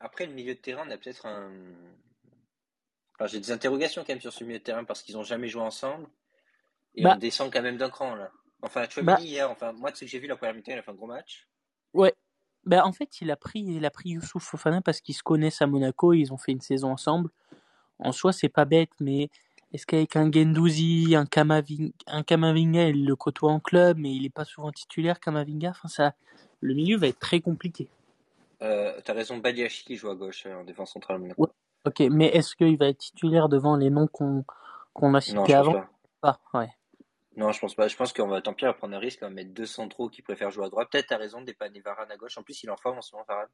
après, 0.00 0.26
le 0.26 0.32
milieu 0.32 0.54
de 0.54 0.60
terrain, 0.60 0.84
on 0.86 0.90
a 0.90 0.96
peut-être 0.96 1.26
un, 1.26 1.52
j'ai 3.26 3.40
des 3.40 3.50
interrogations 3.50 4.02
quand 4.02 4.12
même 4.12 4.20
sur 4.20 4.32
ce 4.32 4.44
milieu 4.44 4.58
de 4.58 4.64
terrain 4.64 4.84
parce 4.84 5.02
qu'ils 5.02 5.16
n'ont 5.16 5.24
jamais 5.24 5.48
joué 5.48 5.62
ensemble. 5.62 6.06
Et 6.94 7.02
bah. 7.02 7.14
on 7.14 7.18
descend 7.18 7.52
quand 7.52 7.62
même 7.62 7.76
d'un 7.76 7.90
cran 7.90 8.14
là. 8.14 8.30
Enfin, 8.62 8.86
tu 8.86 9.02
bah. 9.02 9.18
hier, 9.20 9.50
enfin, 9.50 9.72
moi, 9.72 9.90
de 9.90 9.96
ce 9.96 10.00
que 10.00 10.06
j'ai 10.06 10.18
vu 10.18 10.26
la 10.26 10.36
première 10.36 10.54
mi-temps, 10.54 10.72
il 10.72 10.78
a 10.78 10.82
fait 10.82 10.90
un 10.90 10.94
gros 10.94 11.06
match. 11.06 11.46
Ouais. 11.94 12.14
Ben, 12.64 12.82
en 12.84 12.92
fait, 12.92 13.20
il 13.20 13.30
a 13.30 13.36
pris, 13.36 13.60
il 13.60 13.84
a 13.84 13.90
pris 13.90 14.10
Youssouf 14.10 14.42
Fofana 14.42 14.82
parce 14.82 15.00
qu'ils 15.00 15.14
se 15.14 15.22
connaissent 15.22 15.62
à 15.62 15.66
Monaco, 15.66 16.12
ils 16.12 16.32
ont 16.32 16.36
fait 16.36 16.52
une 16.52 16.60
saison 16.60 16.90
ensemble. 16.90 17.30
En 17.98 18.12
soi, 18.12 18.32
c'est 18.32 18.48
pas 18.48 18.64
bête, 18.64 18.90
mais 19.00 19.30
est-ce 19.72 19.86
qu'avec 19.86 20.16
un 20.16 20.30
Gendouzi, 20.30 21.14
un 21.14 21.26
Kamavinga, 21.26 21.92
un 22.06 22.22
Kamavinga, 22.22 22.88
il 22.88 23.06
le 23.06 23.16
côtoie 23.16 23.52
en 23.52 23.60
club, 23.60 23.98
mais 23.98 24.14
il 24.14 24.24
est 24.24 24.30
pas 24.30 24.44
souvent 24.44 24.72
titulaire, 24.72 25.20
Kamavinga, 25.20 25.70
enfin, 25.70 25.88
ça, 25.88 26.14
le 26.60 26.74
milieu 26.74 26.96
va 26.96 27.06
être 27.06 27.18
très 27.18 27.40
compliqué. 27.40 27.88
Euh, 28.62 29.00
T'as 29.04 29.12
raison, 29.12 29.38
Badiachi 29.38 29.84
qui 29.84 29.96
joue 29.96 30.10
à 30.10 30.14
gauche 30.14 30.44
euh, 30.46 30.60
en 30.60 30.64
défense 30.64 30.92
centrale. 30.92 31.18
Monaco. 31.18 31.48
Ok, 31.84 32.00
mais 32.10 32.26
est-ce 32.26 32.56
qu'il 32.56 32.76
va 32.76 32.88
être 32.88 32.98
titulaire 32.98 33.48
devant 33.48 33.76
les 33.76 33.88
noms 33.88 34.08
qu'on 34.08 34.44
qu'on 34.92 35.14
a 35.14 35.20
cités 35.20 35.54
avant? 35.54 35.84
pas. 36.20 36.40
ouais. 36.54 36.68
Non, 37.38 37.52
je 37.52 37.60
pense 37.60 37.76
pas. 37.76 37.86
Je 37.86 37.94
pense 37.94 38.12
qu'on 38.12 38.26
va, 38.26 38.42
tant 38.42 38.52
pis, 38.52 38.64
on 38.64 38.68
va 38.68 38.74
prendre 38.74 38.96
un 38.96 38.98
risque, 38.98 39.20
on 39.22 39.26
va 39.26 39.30
mettre 39.30 39.54
deux 39.54 39.64
centraux 39.64 40.08
qui 40.08 40.22
préfèrent 40.22 40.50
jouer 40.50 40.66
à 40.66 40.70
droite. 40.70 40.88
Peut-être 40.90 41.06
t'as 41.06 41.18
raison 41.18 41.40
de 41.40 41.46
dépanner 41.46 41.80
Varane 41.80 42.10
à 42.10 42.16
gauche. 42.16 42.36
En 42.36 42.42
plus, 42.42 42.64
il 42.64 42.66
est 42.66 42.72
en 42.72 42.76
forme 42.76 42.98
en 42.98 43.00
ce 43.00 43.14
moment, 43.14 43.24
Varane. 43.28 43.48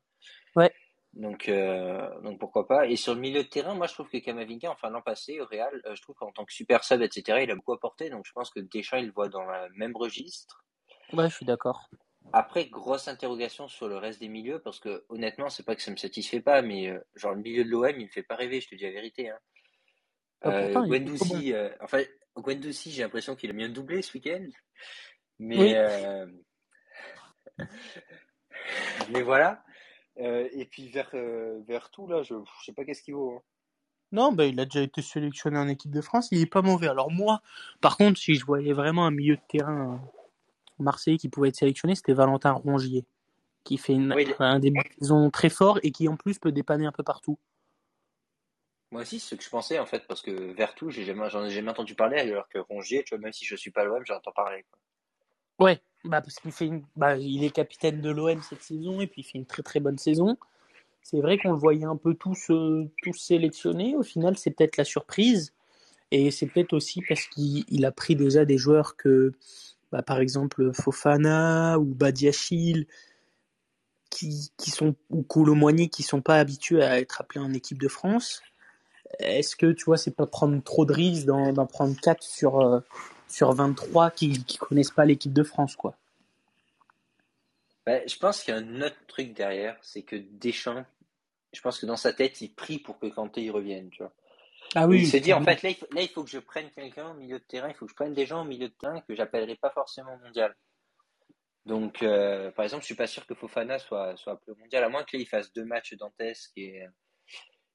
Ouais. 0.57 0.73
Donc, 1.13 1.51
euh, 1.51 2.09
donc 2.23 2.41
pourquoi 2.41 2.67
pas. 2.67 2.87
Et 2.87 2.97
sur 2.97 3.15
le 3.15 3.21
milieu 3.21 3.43
de 3.43 3.49
terrain, 3.49 3.75
moi, 3.75 3.87
je 3.87 3.93
trouve 3.93 4.09
que 4.09 4.17
Kamavinga, 4.17 4.71
enfin 4.71 4.89
l'an 4.89 5.03
passé 5.03 5.39
au 5.39 5.45
Real, 5.45 5.83
euh, 5.85 5.95
je 5.95 6.01
trouve 6.01 6.17
qu'en 6.17 6.33
tant 6.33 6.47
que 6.47 6.53
super 6.55 6.83
sub, 6.83 7.03
etc., 7.03 7.41
il 7.43 7.51
a 7.51 7.55
beaucoup 7.55 7.75
apporté. 7.75 8.09
Donc, 8.09 8.25
je 8.25 8.33
pense 8.33 8.49
que 8.49 8.61
Deschamps, 8.61 8.97
il 8.97 9.09
le 9.09 9.13
voit 9.13 9.29
dans 9.29 9.45
le 9.45 9.69
même 9.77 9.95
registre. 9.95 10.65
Ouais, 11.13 11.29
je 11.29 11.37
suis 11.37 11.47
d'accord. 11.47 11.91
Après, 12.33 12.65
grosse 12.65 13.07
interrogation 13.07 13.69
sur 13.69 13.87
le 13.87 13.99
reste 13.99 14.19
des 14.19 14.29
milieux, 14.29 14.61
parce 14.61 14.81
que 14.81 15.05
honnêtement, 15.11 15.51
c'est 15.51 15.63
pas 15.63 15.77
que 15.77 15.83
ça 15.83 15.91
me 15.91 15.97
satisfait 15.97 16.41
pas, 16.41 16.63
mais 16.63 16.89
euh, 16.89 16.99
genre 17.17 17.35
le 17.35 17.43
milieu 17.43 17.65
de 17.65 17.69
l'OM, 17.69 18.01
il 18.01 18.07
me 18.07 18.11
fait 18.11 18.23
pas 18.23 18.35
rêver, 18.35 18.63
je 18.63 18.69
te 18.71 18.75
dis 18.77 18.85
la 18.85 18.93
vérité. 18.93 19.29
Hein. 19.29 19.39
Ah, 20.41 20.63
enfin, 21.83 22.03
Gwendouzi, 22.37 22.91
j'ai 22.91 23.03
l'impression 23.03 23.37
qu'il 23.37 23.51
a 23.51 23.53
bien 23.53 23.69
doublé 23.69 24.03
ce 24.03 24.13
week-end. 24.15 24.47
Mais, 25.39 25.81
mais 29.11 29.23
voilà. 29.23 29.65
et 30.17 30.67
puis 30.71 30.89
vers, 30.89 31.11
vers 31.67 31.91
tout, 31.91 32.07
là, 32.07 32.23
je, 32.23 32.35
je 32.35 32.65
sais 32.65 32.73
pas 32.73 32.85
qu'est-ce 32.85 33.03
qu'il 33.03 33.15
vaut. 33.15 33.37
Hein. 33.37 33.43
Non, 34.15 34.31
bah, 34.31 34.47
il 34.47 34.61
a 34.61 34.65
déjà 34.65 34.81
été 34.81 35.03
sélectionné 35.03 35.59
en 35.59 35.67
équipe 35.67 35.91
de 35.91 36.01
France, 36.01 36.29
il 36.31 36.41
est 36.41 36.47
pas 36.47 36.63
mauvais. 36.63 36.87
Alors 36.87 37.11
moi, 37.11 37.43
par 37.81 37.97
contre, 37.97 38.17
si 38.17 38.37
je 38.37 38.47
voyais 38.47 38.73
vraiment 38.73 39.07
un 39.07 39.11
milieu 39.11 39.35
de 39.35 39.41
terrain 39.49 40.01
Marseille 40.79 41.19
qui 41.19 41.29
pouvait 41.29 41.49
être 41.49 41.57
sélectionné, 41.57 41.97
c'était 41.97 42.13
Valentin 42.13 42.53
Rongier, 42.53 43.05
qui 43.65 43.77
fait 43.77 43.95
une, 43.95 44.15
un 44.39 44.61
début 44.61 44.79
de 44.79 44.95
saison 45.01 45.31
très 45.31 45.49
fort 45.49 45.81
et 45.83 45.91
qui 45.91 46.07
en 46.09 46.17
plus 46.17 46.39
peut 46.39 46.53
dépanner 46.53 46.87
un 46.87 46.93
peu 46.93 47.03
partout. 47.03 47.39
Moi 48.95 49.03
aussi, 49.03 49.19
c'est 49.19 49.31
ce 49.31 49.35
que 49.35 49.43
je 49.43 49.51
pensais 49.51 49.81
en 49.81 49.87
fait, 49.87 50.07
parce 50.07 50.23
que 50.23 50.31
Vertou, 50.53 50.89
j'ai 50.89 51.03
jamais, 51.03 51.29
j'en 51.29 51.45
ai 51.45 51.51
jamais 51.51 51.71
entendu 51.73 51.97
parler, 51.97 52.17
alors 52.17 52.49
que 52.49 52.59
Rongier, 52.61 53.03
tu 53.03 53.17
vois, 53.17 53.19
même 53.19 53.33
si 53.33 53.45
je 53.45 53.57
suis 53.57 53.73
pas 53.73 53.83
l'OM, 53.83 54.01
j'entends 54.07 54.31
parler. 54.31 54.65
Ouais, 55.59 55.81
bah 56.05 56.21
parce 56.21 56.37
qu'il 56.37 56.53
fait 56.53 56.71
bah, 56.95 57.17
il 57.17 57.43
est 57.43 57.51
capitaine 57.51 58.01
de 58.01 58.11
l'OM 58.11 58.41
cette 58.41 58.63
saison 58.63 59.01
et 59.01 59.09
puis 59.09 59.23
il 59.23 59.25
fait 59.25 59.39
une 59.39 59.47
très 59.47 59.65
très 59.65 59.81
bonne 59.81 59.99
saison. 59.99 60.37
C'est 61.03 61.21
vrai 61.21 61.39
qu'on 61.39 61.51
le 61.51 61.59
voyait 61.59 61.87
un 61.87 61.97
peu 61.97 62.15
tous, 62.15 62.51
euh, 62.51 62.89
sélectionnés. 63.17 63.97
Au 63.97 64.05
final, 64.05 64.39
c'est 64.39 64.53
peut-être 64.53 64.77
la 64.77 64.85
surprise. 64.85 65.53
Et 66.13 66.31
c'est 66.31 66.47
peut-être 66.47 66.73
aussi 66.73 67.03
parce 67.03 67.27
qu'il 67.27 67.85
a 67.85 67.91
pris 67.91 68.15
déjà 68.15 68.45
des 68.45 68.59
joueurs 68.59 68.95
que 68.95 69.33
bah, 69.91 70.03
par 70.03 70.21
exemple 70.21 70.73
Fofana 70.73 71.81
ou 71.81 71.97
Badiachil, 71.97 72.87
qui, 74.09 74.53
qui 74.57 74.71
sont, 74.71 74.95
ou 75.11 75.25
Colomboigny, 75.25 75.91
qui 75.91 76.05
sont 76.05 76.23
pas 76.23 76.37
habitués 76.37 76.85
à 76.85 77.01
être 77.01 77.21
appelés 77.21 77.41
en 77.41 77.53
équipe 77.53 77.83
de 77.83 77.89
France. 77.89 78.41
Est-ce 79.19 79.57
que 79.57 79.73
tu 79.73 79.85
vois, 79.85 79.97
c'est 79.97 80.15
pas 80.15 80.27
prendre 80.27 80.63
trop 80.63 80.85
de 80.85 80.93
risques 80.93 81.27
d'en 81.27 81.67
prendre 81.67 81.95
4 82.01 82.23
sur, 82.23 82.61
euh, 82.61 82.81
sur 83.29 83.53
23 83.53 84.11
qui 84.11 84.29
ne 84.29 84.59
connaissent 84.59 84.91
pas 84.91 85.05
l'équipe 85.05 85.33
de 85.33 85.43
France, 85.43 85.77
quoi? 85.77 85.97
Bah, 87.87 88.07
Je 88.07 88.17
pense 88.17 88.43
qu'il 88.43 88.55
y 88.55 88.57
a 88.57 88.61
un 88.61 88.83
autre 88.83 88.97
truc 89.07 89.35
derrière, 89.35 89.77
c'est 89.83 90.03
que 90.03 90.17
Deschamps, 90.17 90.85
je 91.53 91.61
pense 91.61 91.79
que 91.79 91.87
dans 91.87 91.97
sa 91.97 92.13
tête, 92.13 92.41
il 92.41 92.53
prie 92.53 92.79
pour 92.79 92.99
que 92.99 93.07
Kanté 93.07 93.43
y 93.43 93.51
revienne, 93.51 93.91
tu 93.91 94.03
vois. 94.03 94.13
Ah 94.75 94.89
oui, 94.89 95.03
il 95.03 95.07
se 95.07 95.19
dit, 95.19 95.33
en 95.33 95.43
fait, 95.45 95.63
là 95.63 95.71
il, 95.71 96.09
faut, 96.09 96.25
que 96.25 96.31
je 96.31 96.39
prenne 96.39 96.71
quelqu'un 96.71 97.11
au 97.11 97.15
milieu 97.15 97.39
de 97.39 97.45
terrain, 97.45 97.69
il 97.69 97.75
faut 97.75 97.85
que 97.85 97.91
je 97.91 97.97
prenne 97.97 98.15
des 98.15 98.27
gens 98.27 98.43
au 98.43 98.45
milieu 98.45 98.69
de 98.69 98.75
terrain 98.75 99.01
que 99.03 99.15
j'appellerai 99.15 99.55
pas 99.57 99.71
forcément 99.71 100.17
mondial. 100.19 100.57
Donc, 101.67 102.03
euh, 102.03 102.51
par 102.51 102.65
exemple, 102.65 102.83
je 102.83 102.87
suis 102.87 102.95
pas 102.95 103.07
sûr 103.07 103.27
que 103.27 103.35
Fofana 103.35 103.79
soit, 103.79 104.17
soit 104.17 104.33
appelé 104.33 104.57
mondial, 104.59 104.83
à 104.83 104.89
moins 104.89 105.05
qu'il 105.05 105.27
fasse 105.29 105.53
deux 105.53 105.65
matchs 105.65 105.95
dantesques 105.95 106.57
et, 106.57 106.83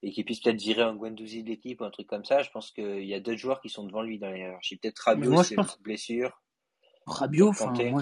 et 0.02 0.12
qu'il 0.12 0.26
puisse 0.26 0.40
peut-être 0.40 0.62
virer 0.62 0.82
un 0.82 0.96
Guendouzi 0.96 1.44
de 1.44 1.50
l'équipe 1.50 1.82
ou 1.82 1.84
un 1.84 1.90
truc 1.90 2.08
comme 2.08 2.26
ça. 2.26 2.42
Je 2.42 2.50
pense 2.52 2.72
qu'il 2.72 3.06
y 3.06 3.14
a 3.14 3.20
d'autres 3.20 3.38
joueurs 3.38 3.62
qui 3.62 3.70
sont 3.70 3.86
devant 3.86 4.02
lui 4.02 4.20
dans 4.20 4.30
la 4.30 4.38
hiérarchie. 4.38 4.78
Peut-être 4.78 5.00
Rabiot, 5.00 5.44
c'est 5.44 5.56
une 5.56 5.66
blessure. 5.82 6.42
Rabiot, 7.06 7.50
enfin, 7.50 7.74
moi, 7.90 8.02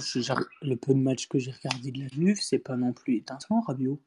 le 0.61 0.75
peu 0.75 0.93
de 0.93 0.99
matchs 0.99 1.27
que 1.27 1.39
j'ai 1.39 1.51
regardé 1.51 1.91
de 1.91 2.01
la 2.01 2.07
Juve, 2.07 2.39
c'est 2.41 2.59
pas 2.59 2.75
non 2.75 2.93
plus 2.93 3.17
étincelant, 3.17 3.61
Rabiot. 3.61 4.01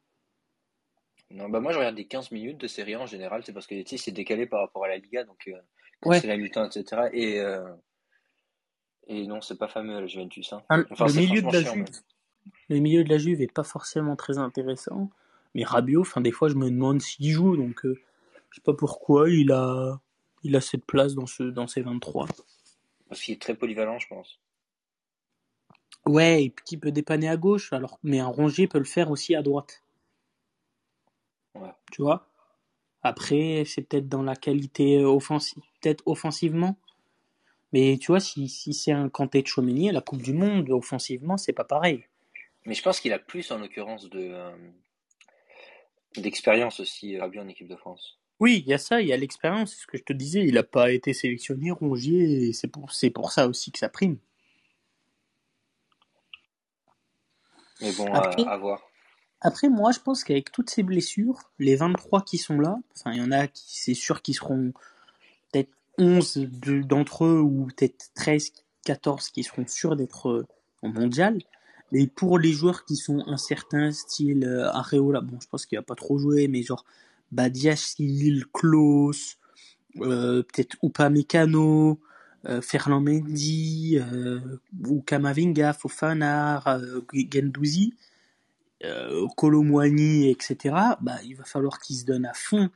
Non, 1.33 1.49
bah 1.49 1.59
moi 1.59 1.71
je 1.71 1.77
regarde 1.77 1.95
des 1.95 2.07
15 2.07 2.31
minutes 2.31 2.57
de 2.57 2.67
série 2.67 2.95
en 2.95 3.05
général, 3.05 3.43
c'est 3.45 3.53
parce 3.53 3.67
que 3.67 3.75
c'est 3.85 4.11
décalé 4.11 4.45
par 4.47 4.59
rapport 4.59 4.83
à 4.83 4.89
la 4.89 4.97
Liga, 4.97 5.23
donc 5.23 5.47
euh, 5.47 6.13
c'est 6.19 6.27
la 6.27 6.35
mi-temps, 6.35 6.65
etc. 6.65 7.09
Et, 7.13 7.39
euh, 7.39 7.73
et 9.07 9.25
non, 9.27 9.39
c'est 9.41 9.57
pas 9.57 9.69
fameux 9.69 9.99
la 9.99 10.07
Juventus. 10.07 10.51
Hein. 10.51 10.61
Ah, 10.67 10.77
le, 10.77 11.13
milieu 11.13 11.41
de 11.41 11.51
la 11.51 11.61
Juve, 11.61 11.85
le 12.69 12.79
milieu 12.79 13.03
de 13.03 13.09
la 13.09 13.17
Juve 13.17 13.41
est 13.41 13.51
pas 13.51 13.63
forcément 13.63 14.15
très 14.15 14.37
intéressant, 14.37 15.09
mais 15.55 15.63
Rabiot, 15.63 16.01
enfin 16.01 16.21
des 16.21 16.31
fois 16.31 16.49
je 16.49 16.55
me 16.55 16.69
demande 16.69 17.01
s'il 17.01 17.31
joue, 17.31 17.57
donc 17.57 17.85
euh, 17.85 17.99
je 18.49 18.55
sais 18.55 18.61
pas 18.61 18.73
pourquoi 18.73 19.29
il 19.29 19.51
a, 19.51 19.99
il 20.43 20.55
a 20.55 20.61
cette 20.61 20.85
place 20.85 21.13
dans, 21.13 21.25
ce, 21.25 21.43
dans 21.43 21.67
ces 21.67 21.81
23. 21.81 22.27
Parce 23.09 23.21
qu'il 23.21 23.33
est 23.33 23.41
très 23.41 23.55
polyvalent, 23.55 23.99
je 23.99 24.07
pense. 24.07 24.39
Ouais, 26.05 26.43
et 26.45 26.55
il 26.71 26.79
peut 26.79 26.91
dépanner 26.91 27.29
à 27.29 27.37
gauche, 27.37 27.73
alors 27.73 27.99
mais 28.03 28.19
un 28.19 28.27
Rongier 28.27 28.67
peut 28.67 28.79
le 28.79 28.85
faire 28.85 29.11
aussi 29.11 29.35
à 29.35 29.41
droite. 29.41 29.83
Tu 31.91 32.01
vois? 32.01 32.27
Après, 33.03 33.63
c'est 33.65 33.81
peut-être 33.81 34.07
dans 34.07 34.23
la 34.23 34.35
qualité 34.35 35.03
offensive, 35.03 35.61
peut-être 35.81 36.03
offensivement. 36.05 36.77
Mais 37.73 37.97
tu 37.99 38.07
vois, 38.07 38.19
si, 38.19 38.47
si 38.47 38.73
c'est 38.73 38.91
un 38.91 39.09
Kanté 39.09 39.41
de 39.41 39.47
Chomini 39.47 39.89
à 39.89 39.91
la 39.91 40.01
Coupe 40.01 40.21
du 40.21 40.33
Monde, 40.33 40.69
offensivement, 40.69 41.37
c'est 41.37 41.53
pas 41.53 41.63
pareil. 41.63 42.05
Mais 42.65 42.73
je 42.73 42.83
pense 42.83 42.99
qu'il 42.99 43.13
a 43.13 43.19
plus, 43.19 43.51
en 43.51 43.57
l'occurrence, 43.57 44.09
de 44.09 44.19
euh, 44.19 44.51
d'expérience 46.17 46.79
aussi, 46.79 47.17
Rabiot 47.17 47.41
en 47.41 47.47
équipe 47.47 47.67
de 47.67 47.75
France. 47.75 48.17
Oui, 48.39 48.63
il 48.65 48.69
y 48.69 48.73
a 48.73 48.77
ça, 48.77 49.01
il 49.01 49.07
y 49.07 49.13
a 49.13 49.17
l'expérience. 49.17 49.71
C'est 49.71 49.81
ce 49.81 49.87
que 49.87 49.97
je 49.97 50.03
te 50.03 50.13
disais, 50.13 50.43
il 50.43 50.55
n'a 50.55 50.63
pas 50.63 50.91
été 50.91 51.13
sélectionné, 51.13 51.71
Rongier, 51.71 52.47
et 52.47 52.53
c'est 52.53 52.67
pour, 52.67 52.91
c'est 52.91 53.11
pour 53.11 53.31
ça 53.31 53.47
aussi 53.47 53.71
que 53.71 53.79
ça 53.79 53.89
prime. 53.89 54.17
Mais 57.81 57.91
bon, 57.93 58.11
à 58.13 58.57
voir. 58.57 58.81
Après, 59.41 59.69
moi, 59.69 59.91
je 59.91 59.99
pense 59.99 60.23
qu'avec 60.23 60.51
toutes 60.51 60.69
ces 60.69 60.83
blessures, 60.83 61.51
les 61.57 61.75
23 61.75 62.21
qui 62.21 62.37
sont 62.37 62.59
là, 62.59 62.77
enfin, 62.95 63.11
il 63.11 63.17
y 63.17 63.21
en 63.21 63.31
a 63.31 63.47
qui, 63.47 63.79
c'est 63.79 63.95
sûr, 63.95 64.21
qui 64.21 64.33
seront 64.33 64.71
peut-être 65.51 65.71
11 65.97 66.37
d'entre 66.87 67.25
eux 67.25 67.39
ou 67.39 67.67
peut-être 67.67 68.11
13, 68.13 68.53
14 68.85 69.29
qui 69.29 69.43
seront 69.43 69.65
sûrs 69.67 69.95
d'être 69.95 70.29
euh, 70.29 70.47
en 70.83 70.89
mondial. 70.89 71.39
Mais 71.91 72.07
pour 72.07 72.39
les 72.39 72.51
joueurs 72.51 72.85
qui 72.85 72.95
sont 72.95 73.23
incertains, 73.27 73.91
style 73.91 74.45
euh, 74.45 74.71
Areola, 74.71 75.21
bon, 75.21 75.37
je 75.41 75.47
pense 75.47 75.65
qu'il 75.65 75.77
va 75.77 75.83
pas 75.83 75.95
trop 75.95 76.17
jouer, 76.17 76.47
mais 76.47 76.63
genre 76.63 76.85
Badiachil, 77.31 78.45
Klaus, 78.53 79.37
euh, 79.97 80.43
peut-être 80.43 80.77
Upamecano, 80.83 81.99
euh, 82.47 82.61
Ferland 82.61 83.01
Mendy, 83.01 83.99
euh, 83.99 84.39
ou 84.87 85.01
Kamavinga, 85.01 85.73
Fofana, 85.73 86.63
euh, 86.67 87.01
Gendouzi, 87.13 87.93
euh, 88.83 89.27
etc., 90.29 90.75
bah, 91.01 91.17
il 91.23 91.35
va 91.35 91.43
falloir 91.43 91.79
qu'ils 91.79 91.97
se 91.97 92.05
donnent 92.05 92.25
à 92.25 92.33
fond 92.33 92.69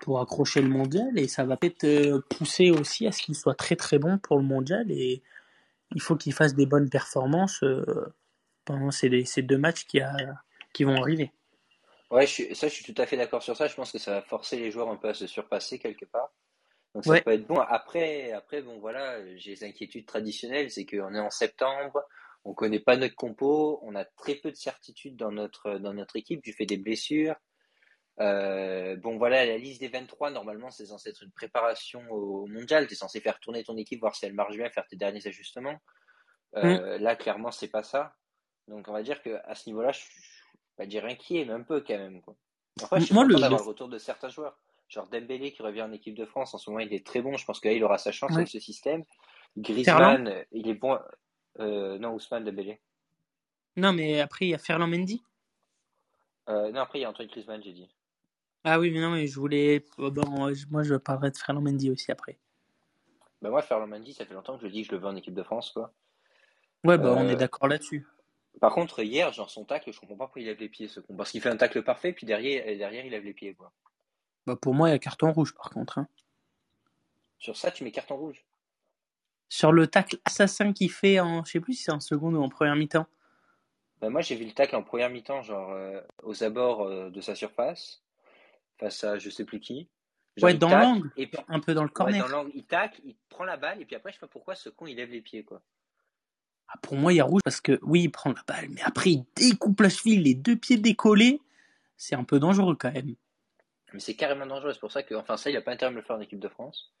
pour 0.00 0.20
accrocher 0.20 0.60
le 0.60 0.68
mondial 0.68 1.18
et 1.18 1.28
ça 1.28 1.44
va 1.44 1.56
peut-être 1.56 1.84
euh, 1.84 2.20
pousser 2.28 2.70
aussi 2.70 3.06
à 3.06 3.12
ce 3.12 3.22
qu'il 3.22 3.34
soit 3.34 3.54
très 3.54 3.76
très 3.76 3.98
bon 3.98 4.18
pour 4.18 4.36
le 4.36 4.42
mondial 4.42 4.90
et 4.90 5.22
il 5.94 6.02
faut 6.02 6.16
qu'il 6.16 6.32
fasse 6.32 6.54
des 6.54 6.66
bonnes 6.66 6.90
performances 6.90 7.62
euh, 7.62 7.84
pendant 8.64 8.90
ces, 8.90 9.24
ces, 9.24 9.42
deux 9.42 9.58
matchs 9.58 9.84
qui, 9.84 10.00
a, 10.00 10.16
qui 10.72 10.84
vont 10.84 10.96
arriver. 10.96 11.30
Ouais, 12.10 12.26
je 12.26 12.54
ça 12.54 12.68
je 12.68 12.74
suis 12.74 12.92
tout 12.92 13.00
à 13.00 13.06
fait 13.06 13.16
d'accord 13.16 13.42
sur 13.42 13.56
ça. 13.56 13.66
Je 13.66 13.74
pense 13.74 13.90
que 13.90 13.98
ça 13.98 14.12
va 14.12 14.22
forcer 14.22 14.56
les 14.56 14.70
joueurs 14.70 14.88
un 14.88 14.96
peu 14.96 15.08
à 15.08 15.14
se 15.14 15.26
surpasser 15.26 15.78
quelque 15.78 16.04
part. 16.04 16.30
Donc 16.94 17.04
ça 17.04 17.20
peut 17.20 17.32
être 17.32 17.46
bon. 17.46 17.58
Après, 17.58 18.32
après 18.32 18.62
bon 18.62 18.78
voilà, 18.78 19.18
j'ai 19.36 19.50
les 19.50 19.64
inquiétudes 19.64 20.06
traditionnelles, 20.06 20.70
c'est 20.70 20.86
qu'on 20.86 21.14
est 21.14 21.20
en 21.20 21.30
septembre, 21.30 22.04
on 22.44 22.52
connaît 22.54 22.80
pas 22.80 22.96
notre 22.96 23.14
compo, 23.14 23.80
on 23.82 23.94
a 23.94 24.04
très 24.04 24.34
peu 24.36 24.50
de 24.50 24.56
certitude 24.56 25.16
dans 25.16 25.32
notre, 25.32 25.78
dans 25.78 25.94
notre 25.94 26.16
équipe 26.16 26.42
du 26.42 26.52
fait 26.52 26.66
des 26.66 26.76
blessures. 26.76 27.36
Euh, 28.20 28.96
bon 28.96 29.16
voilà, 29.16 29.44
la 29.44 29.56
liste 29.56 29.80
des 29.80 29.88
23, 29.88 30.30
normalement, 30.30 30.70
c'est 30.70 30.86
censé 30.86 31.08
être 31.08 31.22
une 31.22 31.32
préparation 31.32 32.02
au 32.10 32.46
mondial. 32.46 32.86
Tu 32.86 32.92
es 32.92 32.96
censé 32.96 33.20
faire 33.20 33.40
tourner 33.40 33.64
ton 33.64 33.76
équipe, 33.76 34.00
voir 34.00 34.14
si 34.14 34.26
elle 34.26 34.34
marche 34.34 34.56
bien, 34.56 34.68
faire 34.70 34.86
tes 34.86 34.96
derniers 34.96 35.26
ajustements. 35.26 35.80
Euh, 36.56 36.98
mm. 36.98 37.02
Là, 37.02 37.16
clairement, 37.16 37.50
c'est 37.50 37.68
pas 37.68 37.82
ça. 37.82 38.14
Donc 38.68 38.88
on 38.88 38.92
va 38.92 39.02
dire 39.02 39.22
qu'à 39.22 39.54
ce 39.54 39.68
niveau-là, 39.68 39.92
je 39.92 40.00
suis 40.00 40.10
pas 40.76 40.86
dire 40.86 41.04
inquiet, 41.04 41.44
mais 41.44 41.52
un 41.52 41.62
peu 41.62 41.80
quand 41.80 41.96
même. 41.96 42.20
Quoi. 42.22 42.34
Après, 42.82 43.00
je 43.00 43.06
suis 43.06 43.14
d'avoir 43.14 43.50
le 43.50 43.56
retour 43.56 43.88
de 43.88 43.98
certains 43.98 44.28
joueurs. 44.28 44.58
Genre 44.88 45.06
Dembélé 45.08 45.52
qui 45.52 45.62
revient 45.62 45.82
en 45.82 45.92
équipe 45.92 46.14
de 46.14 46.24
France, 46.24 46.54
en 46.54 46.58
ce 46.58 46.68
moment 46.70 46.80
il 46.80 46.92
est 46.92 47.06
très 47.06 47.22
bon, 47.22 47.36
je 47.36 47.44
pense 47.44 47.58
qu'il 47.60 47.82
aura 47.82 47.98
sa 47.98 48.12
chance 48.12 48.32
avec 48.32 48.48
ce 48.48 48.60
système. 48.60 49.02
Griezmann, 49.56 50.44
il 50.52 50.68
est 50.68 50.74
bon. 50.74 50.98
Euh, 51.60 51.98
non, 51.98 52.14
Ousmane 52.14 52.44
Dembélé. 52.44 52.80
Non, 53.76 53.92
mais 53.92 54.20
après, 54.20 54.46
il 54.46 54.48
y 54.50 54.54
a 54.54 54.58
Ferland 54.58 54.88
Mendy. 54.88 55.22
Euh, 56.48 56.70
non, 56.72 56.80
après, 56.80 56.98
il 56.98 57.02
y 57.02 57.04
a 57.04 57.10
Antoine 57.10 57.28
Griezmann, 57.28 57.62
j'ai 57.62 57.72
dit. 57.72 57.88
Ah 58.64 58.78
oui, 58.78 58.90
mais 58.90 59.00
non, 59.00 59.10
mais 59.10 59.26
je 59.26 59.38
voulais. 59.38 59.84
Oh, 59.98 60.10
bon, 60.10 60.28
moi, 60.28 60.82
je 60.82 60.94
parlerai 60.96 61.30
de 61.30 61.36
Ferland 61.36 61.62
Mendy 61.62 61.90
aussi 61.90 62.10
après. 62.10 62.38
Bah, 63.42 63.50
moi, 63.50 63.62
Ferland 63.62 63.88
Mendy, 63.88 64.14
ça 64.14 64.24
fait 64.24 64.34
longtemps 64.34 64.56
que 64.58 64.66
je 64.66 64.72
dis 64.72 64.82
que 64.82 64.88
je 64.88 64.92
le 64.92 64.98
veux 64.98 65.06
en 65.06 65.16
équipe 65.16 65.34
de 65.34 65.42
France, 65.42 65.70
quoi. 65.70 65.92
Ouais, 66.82 66.98
bah, 66.98 67.14
on 67.16 67.28
est 67.28 67.34
euh, 67.34 67.36
d'accord 67.36 67.68
là-dessus. 67.68 68.06
Par 68.60 68.72
contre, 68.72 69.02
hier, 69.02 69.32
genre, 69.32 69.50
son 69.50 69.64
tacle, 69.64 69.92
je 69.92 70.00
comprends 70.00 70.16
pas 70.16 70.24
pourquoi 70.24 70.42
il 70.42 70.46
lève 70.46 70.60
les 70.60 70.68
pieds, 70.68 70.88
ce 70.88 71.00
con. 71.00 71.16
Parce 71.16 71.30
qu'il 71.30 71.40
fait 71.40 71.48
un 71.48 71.56
tacle 71.56 71.82
parfait, 71.82 72.12
puis 72.12 72.26
derrière, 72.26 72.64
derrière 72.76 73.04
il 73.04 73.10
lève 73.10 73.24
les 73.24 73.34
pieds, 73.34 73.54
quoi. 73.54 73.72
Bah, 74.46 74.56
pour 74.56 74.74
moi, 74.74 74.88
il 74.88 74.92
y 74.92 74.94
a 74.94 74.98
carton 74.98 75.32
rouge, 75.32 75.54
par 75.54 75.70
contre. 75.70 75.98
Hein. 75.98 76.08
Sur 77.38 77.56
ça, 77.56 77.70
tu 77.70 77.84
mets 77.84 77.90
carton 77.90 78.16
rouge 78.16 78.44
sur 79.54 79.70
le 79.70 79.86
tacle 79.86 80.18
assassin 80.24 80.72
qu'il 80.72 80.90
fait 80.90 81.20
en, 81.20 81.44
je 81.44 81.52
sais 81.52 81.60
plus 81.60 81.74
si 81.74 81.84
c'est 81.84 81.92
en 81.92 82.00
seconde 82.00 82.34
ou 82.34 82.42
en 82.42 82.48
première 82.48 82.74
mi-temps. 82.74 83.06
Bah 84.00 84.10
moi 84.10 84.20
j'ai 84.20 84.34
vu 84.34 84.44
le 84.44 84.52
tacle 84.52 84.74
en 84.74 84.82
première 84.82 85.10
mi-temps, 85.10 85.42
genre 85.42 85.70
euh, 85.70 86.00
aux 86.24 86.42
abords 86.42 86.82
euh, 86.82 87.10
de 87.10 87.20
sa 87.20 87.36
surface, 87.36 88.02
face 88.78 89.04
à 89.04 89.18
je 89.18 89.30
sais 89.30 89.44
plus 89.44 89.60
qui. 89.60 89.88
ouais, 90.42 90.54
dans 90.54 90.76
l'angle, 90.76 91.10
et 91.16 91.30
un 91.48 91.60
peu 91.60 91.72
dans 91.72 91.84
le 91.84 91.88
corner. 91.88 92.20
dans 92.20 92.28
l'angle, 92.28 92.50
il 92.54 92.64
tacle, 92.64 93.00
il 93.04 93.14
prend 93.28 93.44
la 93.44 93.56
balle, 93.56 93.80
et 93.80 93.84
puis 93.84 93.94
après 93.94 94.10
je 94.10 94.16
sais 94.16 94.20
pas 94.20 94.26
pourquoi 94.26 94.56
ce 94.56 94.68
con 94.68 94.86
il 94.86 94.96
lève 94.96 95.10
les 95.10 95.22
pieds 95.22 95.44
quoi. 95.44 95.62
Ah, 96.68 96.78
pour 96.82 96.96
moi, 96.96 97.12
il 97.12 97.16
y 97.16 97.20
a 97.20 97.24
rouge 97.24 97.42
parce 97.44 97.60
que 97.60 97.78
oui, 97.82 98.02
il 98.02 98.10
prend 98.10 98.32
la 98.32 98.42
balle, 98.46 98.68
mais 98.70 98.82
après, 98.82 99.10
il 99.10 99.24
découpe 99.36 99.80
la 99.80 99.88
cheville, 99.88 100.22
les 100.22 100.34
deux 100.34 100.56
pieds 100.56 100.76
décollés. 100.76 101.40
C'est 101.96 102.16
un 102.16 102.24
peu 102.24 102.38
dangereux 102.38 102.76
quand 102.78 102.92
même. 102.92 103.14
Mais 103.92 104.00
c'est 104.00 104.16
carrément 104.16 104.46
dangereux. 104.46 104.72
C'est 104.72 104.80
pour 104.80 104.92
ça 104.92 105.02
que, 105.02 105.14
enfin, 105.14 105.36
ça, 105.36 105.50
il 105.50 105.56
a 105.56 105.60
pas 105.60 105.72
intérêt 105.72 105.92
de 105.92 105.96
le 105.96 106.02
faire 106.02 106.16
en 106.16 106.20
équipe 106.20 106.40
de 106.40 106.48
France. 106.48 106.92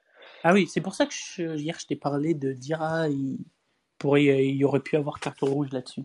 Ah 0.42 0.52
oui, 0.52 0.66
c'est 0.68 0.80
pour 0.80 0.94
ça 0.94 1.06
que 1.06 1.56
hier, 1.56 1.78
je 1.78 1.86
t'ai 1.86 1.96
parlé 1.96 2.34
de 2.34 2.52
dire, 2.52 2.80
ah, 2.80 3.08
il, 3.08 3.38
pourrait, 3.98 4.46
il 4.46 4.64
aurait 4.64 4.80
pu 4.80 4.96
avoir 4.96 5.18
carton 5.18 5.46
rouge 5.46 5.72
là-dessus. 5.72 6.04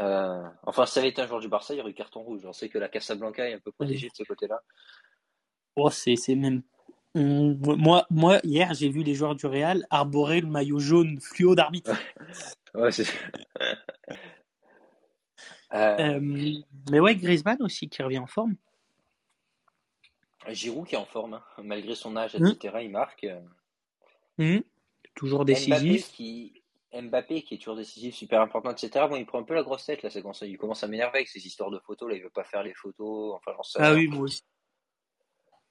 Euh, 0.00 0.42
enfin, 0.64 0.86
ça 0.86 1.00
avait 1.00 1.08
été 1.08 1.22
un 1.22 1.26
joueur 1.26 1.40
du 1.40 1.48
Barça, 1.48 1.72
il 1.72 1.78
y 1.78 1.80
aurait 1.80 1.90
eu 1.90 1.94
carton 1.94 2.20
rouge. 2.20 2.44
On 2.44 2.52
sait 2.52 2.68
que 2.68 2.78
la 2.78 2.88
Casablanca 2.88 3.48
est 3.48 3.54
un 3.54 3.60
peu 3.60 3.72
protégée 3.72 4.08
de 4.08 4.14
ce 4.14 4.24
côté-là. 4.24 4.60
Oh, 5.76 5.90
c'est 5.90 6.16
même. 6.34 6.62
Moi, 7.14 8.06
moi, 8.10 8.40
hier, 8.42 8.74
j'ai 8.74 8.88
vu 8.88 9.02
les 9.02 9.14
joueurs 9.14 9.36
du 9.36 9.46
Real 9.46 9.86
arborer 9.90 10.40
le 10.40 10.48
maillot 10.48 10.80
jaune 10.80 11.20
fluo 11.20 11.54
d'arbitre. 11.54 11.92
ouais, 12.74 12.92
c'est. 12.92 13.06
Euh. 13.60 13.74
Euh, 15.72 16.20
mais 16.92 17.00
ouais, 17.00 17.16
Griezmann 17.16 17.60
aussi 17.60 17.88
qui 17.88 18.00
revient 18.00 18.20
en 18.20 18.28
forme. 18.28 18.54
Giroud 20.48 20.86
qui 20.86 20.94
est 20.94 20.98
en 20.98 21.04
forme, 21.04 21.34
hein. 21.34 21.42
malgré 21.64 21.96
son 21.96 22.16
âge, 22.16 22.36
etc. 22.36 22.76
Il 22.82 22.90
marque. 22.90 23.26
Mmh. 24.38 24.58
Toujours 25.16 25.44
décisif. 25.44 26.12
qui, 26.12 26.62
Mbappé 26.92 27.42
qui 27.42 27.54
est 27.54 27.58
toujours 27.58 27.76
décisif, 27.76 28.14
super 28.14 28.40
important, 28.40 28.70
etc. 28.70 29.06
Bon, 29.08 29.16
il 29.16 29.26
prend 29.26 29.40
un 29.40 29.44
peu 29.44 29.54
la 29.54 29.64
grosse 29.64 29.84
tête 29.84 30.02
là, 30.02 30.10
c'est 30.10 30.22
ça. 30.32 30.46
Il 30.46 30.58
commence 30.58 30.84
à 30.84 30.86
m'énerver 30.86 31.18
avec 31.18 31.28
ces 31.28 31.44
histoires 31.44 31.70
de 31.70 31.80
photos. 31.80 32.08
Là, 32.08 32.16
il 32.16 32.22
veut 32.22 32.30
pas 32.30 32.44
faire 32.44 32.62
les 32.62 32.74
photos. 32.74 33.34
Enfin, 33.34 33.52
j'en 33.56 33.62
sais. 33.62 33.78
Ah 33.80 33.94
oui, 33.94 34.06
moi 34.06 34.20
aussi. 34.20 34.42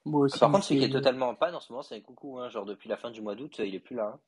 Moi 0.04 0.22
aussi. 0.22 0.38
Par 0.38 0.50
contre, 0.50 0.64
celui 0.64 0.80
qui 0.80 0.86
est 0.86 0.90
totalement 0.90 1.28
en 1.28 1.34
panne 1.34 1.54
en 1.54 1.60
ce 1.60 1.72
moment, 1.72 1.82
c'est 1.82 2.00
Coucou. 2.00 2.38
Hein. 2.38 2.48
Genre 2.48 2.64
depuis 2.64 2.88
la 2.88 2.96
fin 2.96 3.10
du 3.10 3.22
mois 3.22 3.34
d'août, 3.34 3.56
il 3.58 3.74
est 3.74 3.80
plus 3.80 3.96
là. 3.96 4.12
Hein. 4.14 4.20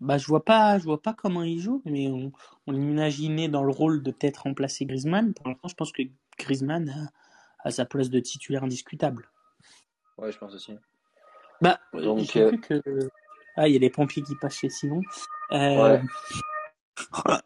Bah, 0.00 0.18
je 0.18 0.26
vois 0.26 0.44
pas, 0.44 0.78
je 0.78 0.84
vois 0.84 1.00
pas 1.00 1.14
comment 1.14 1.42
il 1.42 1.58
joue, 1.58 1.80
mais 1.86 2.08
on, 2.08 2.30
on 2.66 2.72
l'imaginait 2.72 3.48
dans 3.48 3.62
le 3.62 3.72
rôle 3.72 4.02
de 4.02 4.10
peut-être 4.10 4.42
remplacer 4.42 4.84
Griezmann. 4.84 5.32
Pour 5.32 5.48
l'instant, 5.48 5.68
je 5.68 5.74
pense 5.74 5.92
que 5.92 6.02
Griezmann 6.38 7.10
a, 7.64 7.70
sa 7.70 7.86
place 7.86 8.10
de 8.10 8.20
titulaire 8.20 8.64
indiscutable. 8.64 9.28
Ouais, 10.18 10.30
je 10.32 10.38
pense 10.38 10.54
aussi. 10.54 10.74
Bah, 11.62 11.80
donc 11.94 12.36
euh, 12.36 12.56
que 12.58 12.82
ah, 13.56 13.68
il 13.68 13.72
y 13.72 13.76
a 13.76 13.80
les 13.80 13.90
pompiers 13.90 14.22
qui 14.22 14.34
passent 14.36 14.58
chez 14.58 14.68
Simon. 14.68 15.00
Euh, 15.52 15.98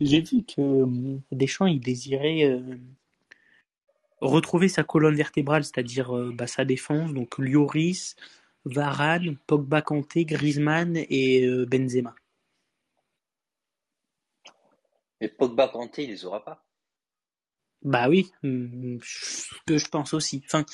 j'ai 0.00 0.20
vu 0.20 0.44
que 0.44 0.60
euh, 0.60 1.18
Deschamps, 1.32 1.66
il 1.66 1.80
désirait 1.80 2.44
euh, 2.44 2.76
retrouver 4.26 4.68
sa 4.68 4.84
colonne 4.84 5.14
vertébrale, 5.14 5.64
c'est-à-dire 5.64 6.12
bah, 6.34 6.46
sa 6.46 6.64
défense, 6.64 7.12
donc 7.12 7.38
Lloris, 7.38 8.16
Varane, 8.64 9.36
Pogba 9.46 9.82
Kanté, 9.82 10.24
Griezmann 10.24 10.96
et 10.96 11.46
Benzema. 11.66 12.14
Mais 15.20 15.28
Pogba 15.28 15.68
Kanté, 15.68 16.04
il 16.04 16.10
les 16.10 16.24
aura 16.24 16.44
pas. 16.44 16.64
Bah 17.82 18.08
oui, 18.08 18.32
mm, 18.42 18.98
ce 19.02 19.54
que 19.66 19.78
je 19.78 19.88
pense 19.88 20.14
aussi. 20.14 20.42
Enfin, 20.46 20.64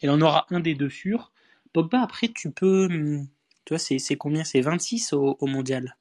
il 0.00 0.10
en 0.10 0.20
aura 0.20 0.46
un 0.50 0.60
des 0.60 0.74
deux 0.74 0.90
sûrs. 0.90 1.32
Pogba, 1.72 2.02
après, 2.02 2.28
tu 2.28 2.50
peux. 2.50 2.88
Mm, 2.88 3.28
tu 3.64 3.74
vois, 3.74 3.78
c'est 3.78 4.16
combien? 4.16 4.44
C'est 4.44 4.60
26 4.60 5.12
au, 5.12 5.36
au 5.40 5.46
mondial. 5.46 5.96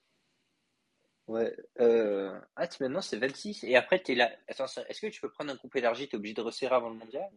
Ouais. 1.27 1.55
Euh... 1.79 2.37
Ah, 2.55 2.67
maintenant 2.79 3.01
c'est 3.01 3.17
26. 3.17 3.63
Et 3.63 3.75
après, 3.75 4.01
es 4.07 4.15
là. 4.15 4.31
est-ce 4.47 5.01
que 5.01 5.07
tu 5.07 5.21
peux 5.21 5.29
prendre 5.29 5.51
un 5.51 5.55
groupe 5.55 5.75
élargi 5.75 6.07
Tu 6.07 6.15
es 6.15 6.17
obligé 6.17 6.35
de 6.35 6.41
resserrer 6.41 6.75
avant 6.75 6.89
le 6.89 6.95
mondial 6.95 7.29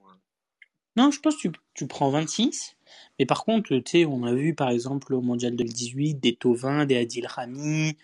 Non, 0.97 1.11
je 1.11 1.21
pense 1.21 1.37
que 1.37 1.49
tu, 1.49 1.53
tu, 1.75 1.87
prends 1.87 2.11
26. 2.11 2.77
Mais 3.19 3.27
par 3.27 3.45
contre, 3.45 3.75
tu 3.79 3.83
sais, 3.87 4.05
on 4.05 4.25
a 4.25 4.35
vu 4.35 4.55
par 4.55 4.71
exemple 4.71 5.15
au 5.15 5.21
mondial 5.21 5.57
2018 5.57 6.15
des 6.17 6.37
Tovin, 6.37 6.85
des 6.85 6.99
Adil 6.99 7.27
Rami. 7.27 7.97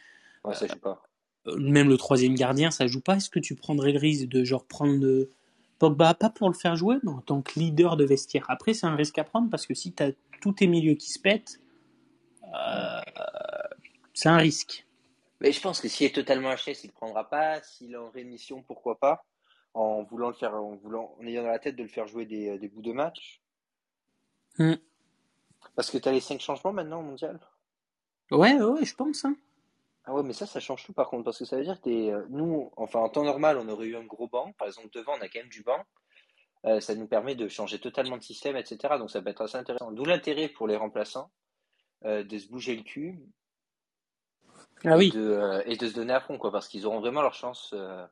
Ouais, 0.45 0.55
ça 0.55 0.67
joue 0.67 0.79
pas. 0.79 1.03
Euh, 1.47 1.57
même 1.59 1.89
le 1.89 1.97
troisième 1.97 2.35
gardien, 2.35 2.71
ça 2.71 2.87
joue 2.87 3.01
pas. 3.01 3.17
Est-ce 3.17 3.31
que 3.31 3.41
tu 3.41 3.55
prendrais 3.55 3.93
le 3.93 3.99
risque 3.99 4.29
de 4.29 4.45
genre 4.45 4.65
prendre 4.65 4.99
le 4.99 5.31
Pogba, 5.79 6.15
pas 6.15 6.31
pour 6.31 6.49
le 6.49 6.55
faire 6.55 6.77
jouer, 6.77 6.97
mais 7.03 7.11
en 7.11 7.21
tant 7.21 7.43
que 7.43 7.59
leader 7.59 7.97
de 7.97 8.05
vestiaire? 8.05 8.47
Après, 8.49 8.75
c'est 8.75 8.87
un 8.87 8.97
risque 8.97 9.19
à 9.19 9.25
prendre 9.25 9.51
parce 9.51 9.67
que 9.67 9.75
si 9.75 9.93
tu 9.93 10.03
as 10.03 10.13
tous 10.41 10.53
tes 10.53 10.67
milieux 10.67 10.95
qui 10.95 11.11
se 11.11 11.19
pètent, 11.19 11.61
euh, 12.55 13.01
c'est 14.15 14.29
un 14.29 14.37
risque. 14.37 14.84
Mais 15.45 15.53
je 15.53 15.61
pense 15.61 15.83
que 15.83 15.89
s'il 15.89 16.07
est 16.07 16.15
totalement 16.15 16.49
haché, 16.49 16.73
il 16.73 16.87
ne 16.87 16.93
prendra 16.93 17.29
pas. 17.29 17.61
S'il 17.61 17.93
est 17.93 17.99
en 17.99 18.09
rémission, 18.09 18.63
pourquoi 18.63 18.99
pas 18.99 19.27
En 19.75 20.03
voulant 20.03 20.29
le 20.29 20.35
faire, 20.35 20.55
en 20.55 20.75
voulant, 20.77 21.15
en 21.21 21.27
ayant 21.27 21.43
dans 21.43 21.51
la 21.51 21.59
tête 21.59 21.77
de 21.77 21.83
le 21.83 21.89
faire 21.91 22.07
jouer 22.07 22.25
des, 22.25 22.59
des 22.59 22.67
bouts 22.67 22.81
de 22.81 22.93
match. 22.93 23.43
Hmm. 24.57 24.77
Parce 25.77 25.91
que 25.91 25.99
tu 25.99 26.09
as 26.09 26.13
les 26.13 26.23
5 26.23 26.41
changements 26.41 26.73
maintenant 26.73 27.01
au 27.01 27.03
mondial? 27.03 27.39
Ouais, 28.31 28.55
ouais, 28.55 28.87
je 28.87 28.95
pense. 28.95 29.27
Hein. 29.27 29.37
Ah 30.07 30.15
ouais, 30.15 30.23
mais 30.23 30.33
ça, 30.33 30.47
ça 30.47 30.61
change 30.61 30.87
tout 30.87 30.95
par 30.95 31.11
contre, 31.11 31.25
parce 31.25 31.39
que 31.39 31.45
ça 31.45 31.59
veut 31.59 31.65
dire 31.65 31.79
que 31.83 31.91
euh, 31.91 32.25
nous, 32.31 32.73
enfin 32.79 33.01
en 33.01 33.11
temps 33.11 33.25
normal, 33.25 33.59
on 33.59 33.69
aurait 33.69 33.89
eu 33.89 33.97
un 33.97 34.05
gros 34.05 34.29
banc. 34.29 34.55
Par 34.55 34.69
exemple, 34.69 34.89
devant, 34.95 35.13
on 35.13 35.21
a 35.21 35.29
quand 35.29 35.41
même 35.41 35.51
du 35.51 35.63
banc. 35.63 35.85
Euh, 36.65 36.81
ça 36.81 36.95
nous 36.95 37.07
permet 37.07 37.35
de 37.35 37.49
changer 37.49 37.79
totalement 37.79 38.17
de 38.17 38.23
système, 38.23 38.57
etc. 38.57 38.95
Donc 38.99 39.11
ça 39.11 39.21
peut 39.21 39.29
être 39.29 39.43
assez 39.43 39.59
intéressant. 39.59 39.93
D'où 39.93 40.07
l'intérêt 40.07 40.49
pour 40.49 40.67
les 40.69 40.77
remplaçants 40.77 41.31
euh, 42.07 42.25
de 42.25 42.39
se 42.39 42.49
bouger 42.49 42.77
le 42.77 42.83
cul 42.83 43.21
ah 44.85 44.97
oui. 44.97 45.13
Euh, 45.15 45.63
et 45.67 45.77
de 45.77 45.89
se 45.89 45.95
donner 45.95 46.13
à 46.13 46.21
fond, 46.21 46.39
quoi, 46.39 46.51
parce 46.53 46.69
qu'ils 46.69 46.87
auront 46.87 47.01
vraiment 47.01 47.23
leur 47.23 47.35
chance 47.35 47.71
euh, 47.75 48.05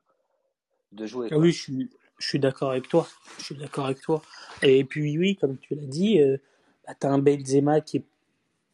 de 0.93 1.07
jouer. 1.07 1.29
Ah 1.31 1.39
oui, 1.39 1.53
je 1.53 1.63
suis, 1.63 1.91
je 2.19 2.27
suis 2.27 2.39
d'accord 2.39 2.71
avec 2.71 2.89
toi. 2.89 3.07
Je 3.39 3.45
suis 3.45 3.57
d'accord 3.57 3.87
avec 3.87 4.01
toi. 4.01 4.23
Et 4.63 4.85
puis 4.85 5.19
oui, 5.19 5.37
comme 5.37 5.59
tu 5.59 5.75
l'as 5.75 5.87
dit, 5.87 6.21
euh, 6.21 6.39
bah, 6.87 6.95
tu 6.99 7.07
as 7.07 7.11
un 7.11 7.19
Benzema 7.19 7.81
qui 7.81 7.99
est 7.99 8.05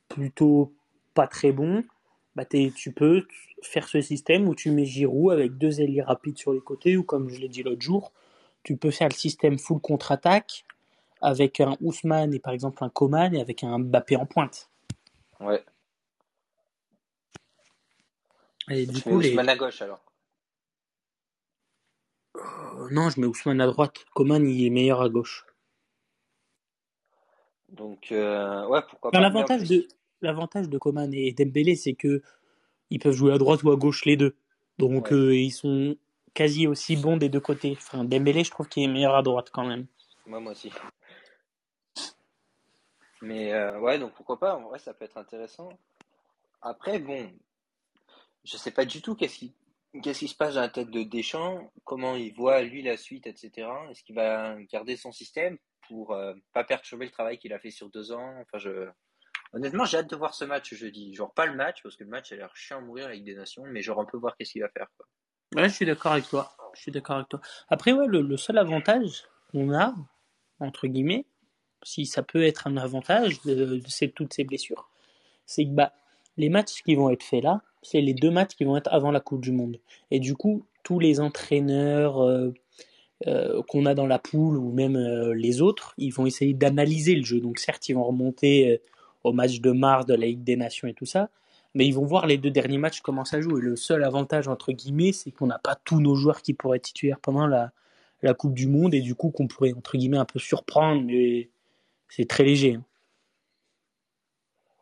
plutôt 0.09 0.73
pas 1.15 1.27
très 1.27 1.53
bon. 1.53 1.85
Bah, 2.37 2.45
tu 2.45 2.93
peux 2.93 3.27
faire 3.63 3.89
ce 3.89 4.01
système 4.01 4.47
où 4.47 4.55
tu 4.55 4.71
mets 4.71 4.85
Giroud 4.85 5.33
avec 5.33 5.59
deux 5.59 5.81
ailiers 5.81 6.03
rapides 6.03 6.39
sur 6.39 6.53
les 6.53 6.61
côtés, 6.61 6.97
ou 6.97 7.03
comme 7.03 7.29
je 7.29 7.41
l'ai 7.41 7.49
dit 7.49 7.65
l'autre 7.65 7.83
jour, 7.83 8.13
tu 8.63 8.77
peux 8.77 8.93
faire 8.93 9.09
le 9.09 9.15
système 9.15 9.59
full 9.59 9.81
contre-attaque 9.81 10.65
avec 11.21 11.61
un 11.61 11.77
Ousmane 11.81 12.33
et 12.33 12.39
par 12.39 12.53
exemple 12.53 12.85
un 12.85 12.91
Coman 12.91 13.35
et 13.35 13.41
avec 13.41 13.65
un 13.65 13.79
Mbappé 13.81 14.15
en 14.15 14.27
pointe. 14.27 14.69
Ouais. 15.41 15.65
Et 18.71 18.87
du 18.87 19.03
coup, 19.03 19.17
Ousmane 19.17 19.49
à 19.49 19.57
gauche 19.57 19.83
alors 19.83 20.01
euh, 22.37 22.89
Non, 22.91 23.11
je 23.11 23.21
mets 23.21 23.27
Ousmane 23.27 23.61
à 23.61 23.67
droite. 23.67 24.05
Coman, 24.15 24.45
il 24.47 24.67
est 24.67 24.71
meilleur 24.71 25.01
à 25.01 25.09
gauche. 25.09 25.47
Donc, 27.69 28.13
euh, 28.13 28.67
ouais, 28.67 28.81
pourquoi 28.89 29.11
pas. 29.11 29.21
L'avantage 29.21 29.69
de, 29.69 29.87
l'avantage 30.23 30.69
de 30.69 30.79
Coman 30.79 31.13
et 31.13 31.33
Dembélé, 31.33 31.77
c'est 31.77 31.95
que 31.95 32.23
ils 32.91 32.99
peuvent 32.99 33.15
jouer 33.15 33.33
à 33.33 33.39
droite 33.39 33.63
ou 33.63 33.71
à 33.71 33.77
gauche 33.77 34.05
les 34.05 34.17
deux. 34.17 34.37
Donc, 34.79 35.13
euh, 35.13 35.35
ils 35.35 35.51
sont 35.51 35.97
quasi 36.35 36.67
aussi 36.67 36.97
bons 36.97 37.17
des 37.17 37.29
deux 37.29 37.41
côtés. 37.41 37.73
Enfin, 37.77 38.05
Dembélé, 38.05 38.45
je 38.45 38.51
trouve 38.51 38.69
qu'il 38.69 38.85
est 38.85 38.93
meilleur 38.93 39.15
à 39.15 39.23
droite 39.23 39.51
quand 39.53 39.67
même. 39.67 39.87
Moi, 40.27 40.41
moi 40.41 40.53
aussi. 40.53 40.71
Mais 43.21 43.53
ouais, 43.79 43.99
donc 43.99 44.13
pourquoi 44.13 44.39
pas, 44.39 44.57
en 44.57 44.69
vrai, 44.69 44.79
ça 44.79 44.95
peut 44.95 45.05
être 45.05 45.19
intéressant. 45.19 45.71
Après, 46.63 46.99
bon, 46.99 47.29
je 48.45 48.57
sais 48.57 48.71
pas 48.71 48.85
du 48.85 49.03
tout 49.03 49.15
qu'est-ce 49.15 49.39
qui, 49.39 50.29
se 50.29 50.35
passe 50.35 50.55
dans 50.55 50.61
la 50.61 50.69
tête 50.69 50.91
de 50.91 51.03
Deschamps, 51.03 51.73
comment 51.85 52.15
il 52.15 52.35
voit 52.35 52.63
lui 52.63 52.83
la 52.83 52.97
suite, 52.97 53.27
etc. 53.27 53.69
Est-ce 53.91 54.03
qu'il 54.03 54.15
va 54.15 54.57
garder 54.65 54.97
son 54.97 55.13
système 55.13 55.59
pour 55.89 56.13
euh, 56.13 56.35
pas 56.53 56.65
perturber 56.65 57.07
le 57.07 57.11
travail 57.11 57.39
qu'il 57.39 57.53
a 57.53 57.59
fait 57.59 57.71
sur 57.71 57.91
deux 57.91 58.13
ans? 58.13 58.35
Enfin, 58.41 58.59
je 58.59 58.89
honnêtement, 59.53 59.85
j'ai 59.85 59.99
hâte 59.99 60.11
de 60.11 60.17
voir 60.17 60.35
ce 60.35 60.45
match 60.45 60.75
jeudi. 60.75 61.15
Genre 61.15 61.33
pas 61.33 61.47
le 61.47 61.55
match 61.55 61.83
parce 61.83 61.97
que 61.97 62.05
le 62.05 62.11
match 62.11 62.33
a 62.33 62.37
l'air 62.37 62.55
chiant 62.55 62.79
à 62.79 62.81
mourir 62.81 63.07
avec 63.07 63.25
des 63.25 63.35
nations, 63.35 63.65
mais 63.67 63.83
genre 63.83 64.01
un 64.01 64.05
peu 64.05 64.17
voir 64.17 64.37
qu'est-ce 64.37 64.53
qu'il 64.53 64.63
va 64.63 64.69
faire. 64.69 64.89
Quoi. 64.97 65.07
Ouais, 65.57 65.69
je 65.69 65.75
suis 65.75 65.87
d'accord 65.87 66.13
avec 66.13 66.29
toi. 66.29 66.55
Je 66.75 66.83
suis 66.83 66.93
d'accord 66.93 67.17
avec 67.17 67.29
toi. 67.29 67.41
Après, 67.69 67.93
ouais, 67.93 68.07
le, 68.07 68.37
seul 68.37 68.59
avantage 68.59 69.25
qu'on 69.51 69.73
a 69.75 69.95
entre 70.61 70.87
guillemets, 70.89 71.27
si 71.83 72.07
ça 72.07 72.23
peut 72.23 72.43
être 72.43 72.67
un 72.67 72.77
avantage 72.77 73.41
de, 73.43 73.55
de 73.55 74.07
toutes 74.07 74.35
ces 74.35 74.45
blessures, 74.45 74.91
c'est 75.47 75.65
que 75.65 75.71
bah 75.71 75.93
les 76.37 76.49
matchs 76.49 76.83
qui 76.83 76.95
vont 76.95 77.11
être 77.11 77.23
faits 77.23 77.43
là, 77.43 77.63
c'est 77.83 78.01
les 78.01 78.15
deux 78.15 78.31
matchs 78.31 78.55
qui 78.55 78.65
vont 78.65 78.77
être 78.77 78.93
avant 78.93 79.11
la 79.11 79.21
Coupe 79.21 79.41
du 79.41 79.53
Monde. 79.53 79.79
Et 80.11 80.21
du 80.21 80.35
coup, 80.35 80.65
tous 80.83 80.99
les 80.99 81.21
entraîneurs 81.21 82.23
euh, 82.23 82.53
euh, 83.27 83.63
qu'on 83.69 83.87
a 83.87 83.95
dans 83.95 84.07
la 84.07 84.19
poule 84.19 84.57
ou 84.57 84.73
même 84.73 84.97
euh, 84.97 85.35
les 85.35 85.61
autres, 85.61 85.95
ils 85.99 86.11
vont 86.11 86.27
essayer 86.27 86.55
d'analyser 86.55 87.15
le 87.15 87.25
jeu. 87.25 87.41
Donc 87.41 87.59
certes, 87.59 87.89
ils 87.89 87.95
vont 87.95 88.05
remonter 88.05 88.81
au 89.25 89.33
match 89.33 89.61
de 89.61 89.71
mars 89.71 90.07
de 90.07 90.15
la 90.15 90.27
Ligue 90.27 90.45
des 90.45 90.57
Nations 90.57 90.89
et 90.89 90.95
tout 90.95 91.07
ça, 91.07 91.31
mais 91.75 91.87
ils 91.87 91.93
vont 91.93 92.05
voir 92.05 92.27
les 92.27 92.39
deux 92.39 92.51
derniers 92.51 92.79
matchs 92.79 93.01
comment 93.01 93.25
ça 93.25 93.41
joue. 93.41 93.59
Et 93.59 93.61
le 93.61 93.77
seul 93.77 94.05
avantage, 94.05 94.49
entre 94.49 94.73
guillemets, 94.73 95.13
c'est 95.13 95.31
qu'on 95.31 95.47
n'a 95.47 95.59
pas 95.59 95.77
tous 95.85 96.01
nos 96.01 96.15
joueurs 96.15 96.43
qui 96.43 96.55
pourraient 96.55 96.79
être 96.79 96.85
titulaires 96.85 97.21
pendant 97.21 97.47
la, 97.47 97.73
Coupe 98.35 98.55
du 98.55 98.67
Monde 98.67 98.95
et 98.95 99.01
du 99.01 99.15
coup 99.15 99.31
qu'on 99.31 99.47
pourrait, 99.47 99.73
entre 99.77 99.97
guillemets, 99.97 100.19
un 100.19 100.25
peu 100.25 100.41
surprendre, 100.41 101.03
mais 101.05 101.51
c'est 102.09 102.27
très 102.27 102.45
léger. 102.45 102.75
Hein. 102.75 102.85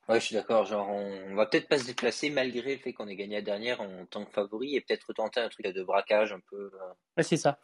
Ouais, 0.08 0.20
je 0.20 0.26
suis 0.26 0.34
d'accord. 0.34 0.64
Genre, 0.64 0.88
on, 0.88 1.34
va 1.34 1.46
peut-être 1.46 1.68
pas 1.68 1.78
se 1.78 1.86
déplacer 1.86 2.30
malgré 2.30 2.74
le 2.76 2.80
fait 2.80 2.92
qu'on 2.92 3.08
ait 3.08 3.16
gagné 3.16 3.36
la 3.36 3.42
dernière 3.42 3.80
en 3.80 4.06
tant 4.06 4.24
que 4.24 4.30
favori 4.30 4.76
et 4.76 4.80
peut-être 4.80 5.12
tenter 5.12 5.40
un 5.40 5.48
truc 5.48 5.66
de 5.66 5.82
braquage 5.82 6.32
un 6.32 6.40
peu. 6.48 6.70
Euh, 6.74 6.92
ouais, 7.16 7.24
c'est 7.24 7.36
ça. 7.36 7.58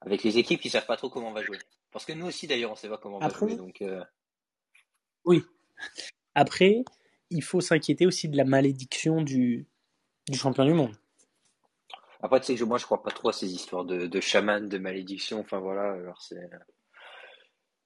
Avec 0.00 0.22
les 0.22 0.38
équipes 0.38 0.60
qui 0.60 0.70
savent 0.70 0.86
pas 0.86 0.96
trop 0.96 1.10
comment 1.10 1.30
on 1.30 1.32
va 1.32 1.42
jouer. 1.42 1.58
Parce 1.90 2.04
que 2.04 2.12
nous 2.12 2.26
aussi, 2.26 2.46
d'ailleurs, 2.46 2.70
on 2.70 2.76
sait 2.76 2.88
pas 2.88 2.98
comment 2.98 3.16
on 3.16 3.20
va 3.20 3.28
jouer. 3.28 3.56
Donc, 3.56 3.82
euh. 3.82 4.02
Oui. 5.24 5.42
Après, 6.34 6.84
il 7.30 7.42
faut 7.42 7.60
s'inquiéter 7.60 8.06
aussi 8.06 8.28
de 8.28 8.36
la 8.36 8.44
malédiction 8.44 9.20
du, 9.20 9.66
Du 10.28 10.38
champion 10.38 10.64
du 10.64 10.74
monde. 10.74 10.94
Après, 12.20 12.38
tu 12.38 12.46
sais 12.46 12.54
que 12.54 12.64
moi, 12.64 12.78
je 12.78 12.84
crois 12.84 13.02
pas 13.02 13.10
trop 13.10 13.30
à 13.30 13.32
ces 13.32 13.52
histoires 13.52 13.84
de, 13.84 14.06
de 14.06 14.20
chaman, 14.20 14.68
de 14.68 14.78
malédiction. 14.78 15.40
Enfin, 15.40 15.58
voilà. 15.58 15.94
Alors, 15.94 16.22
c'est. 16.22 16.48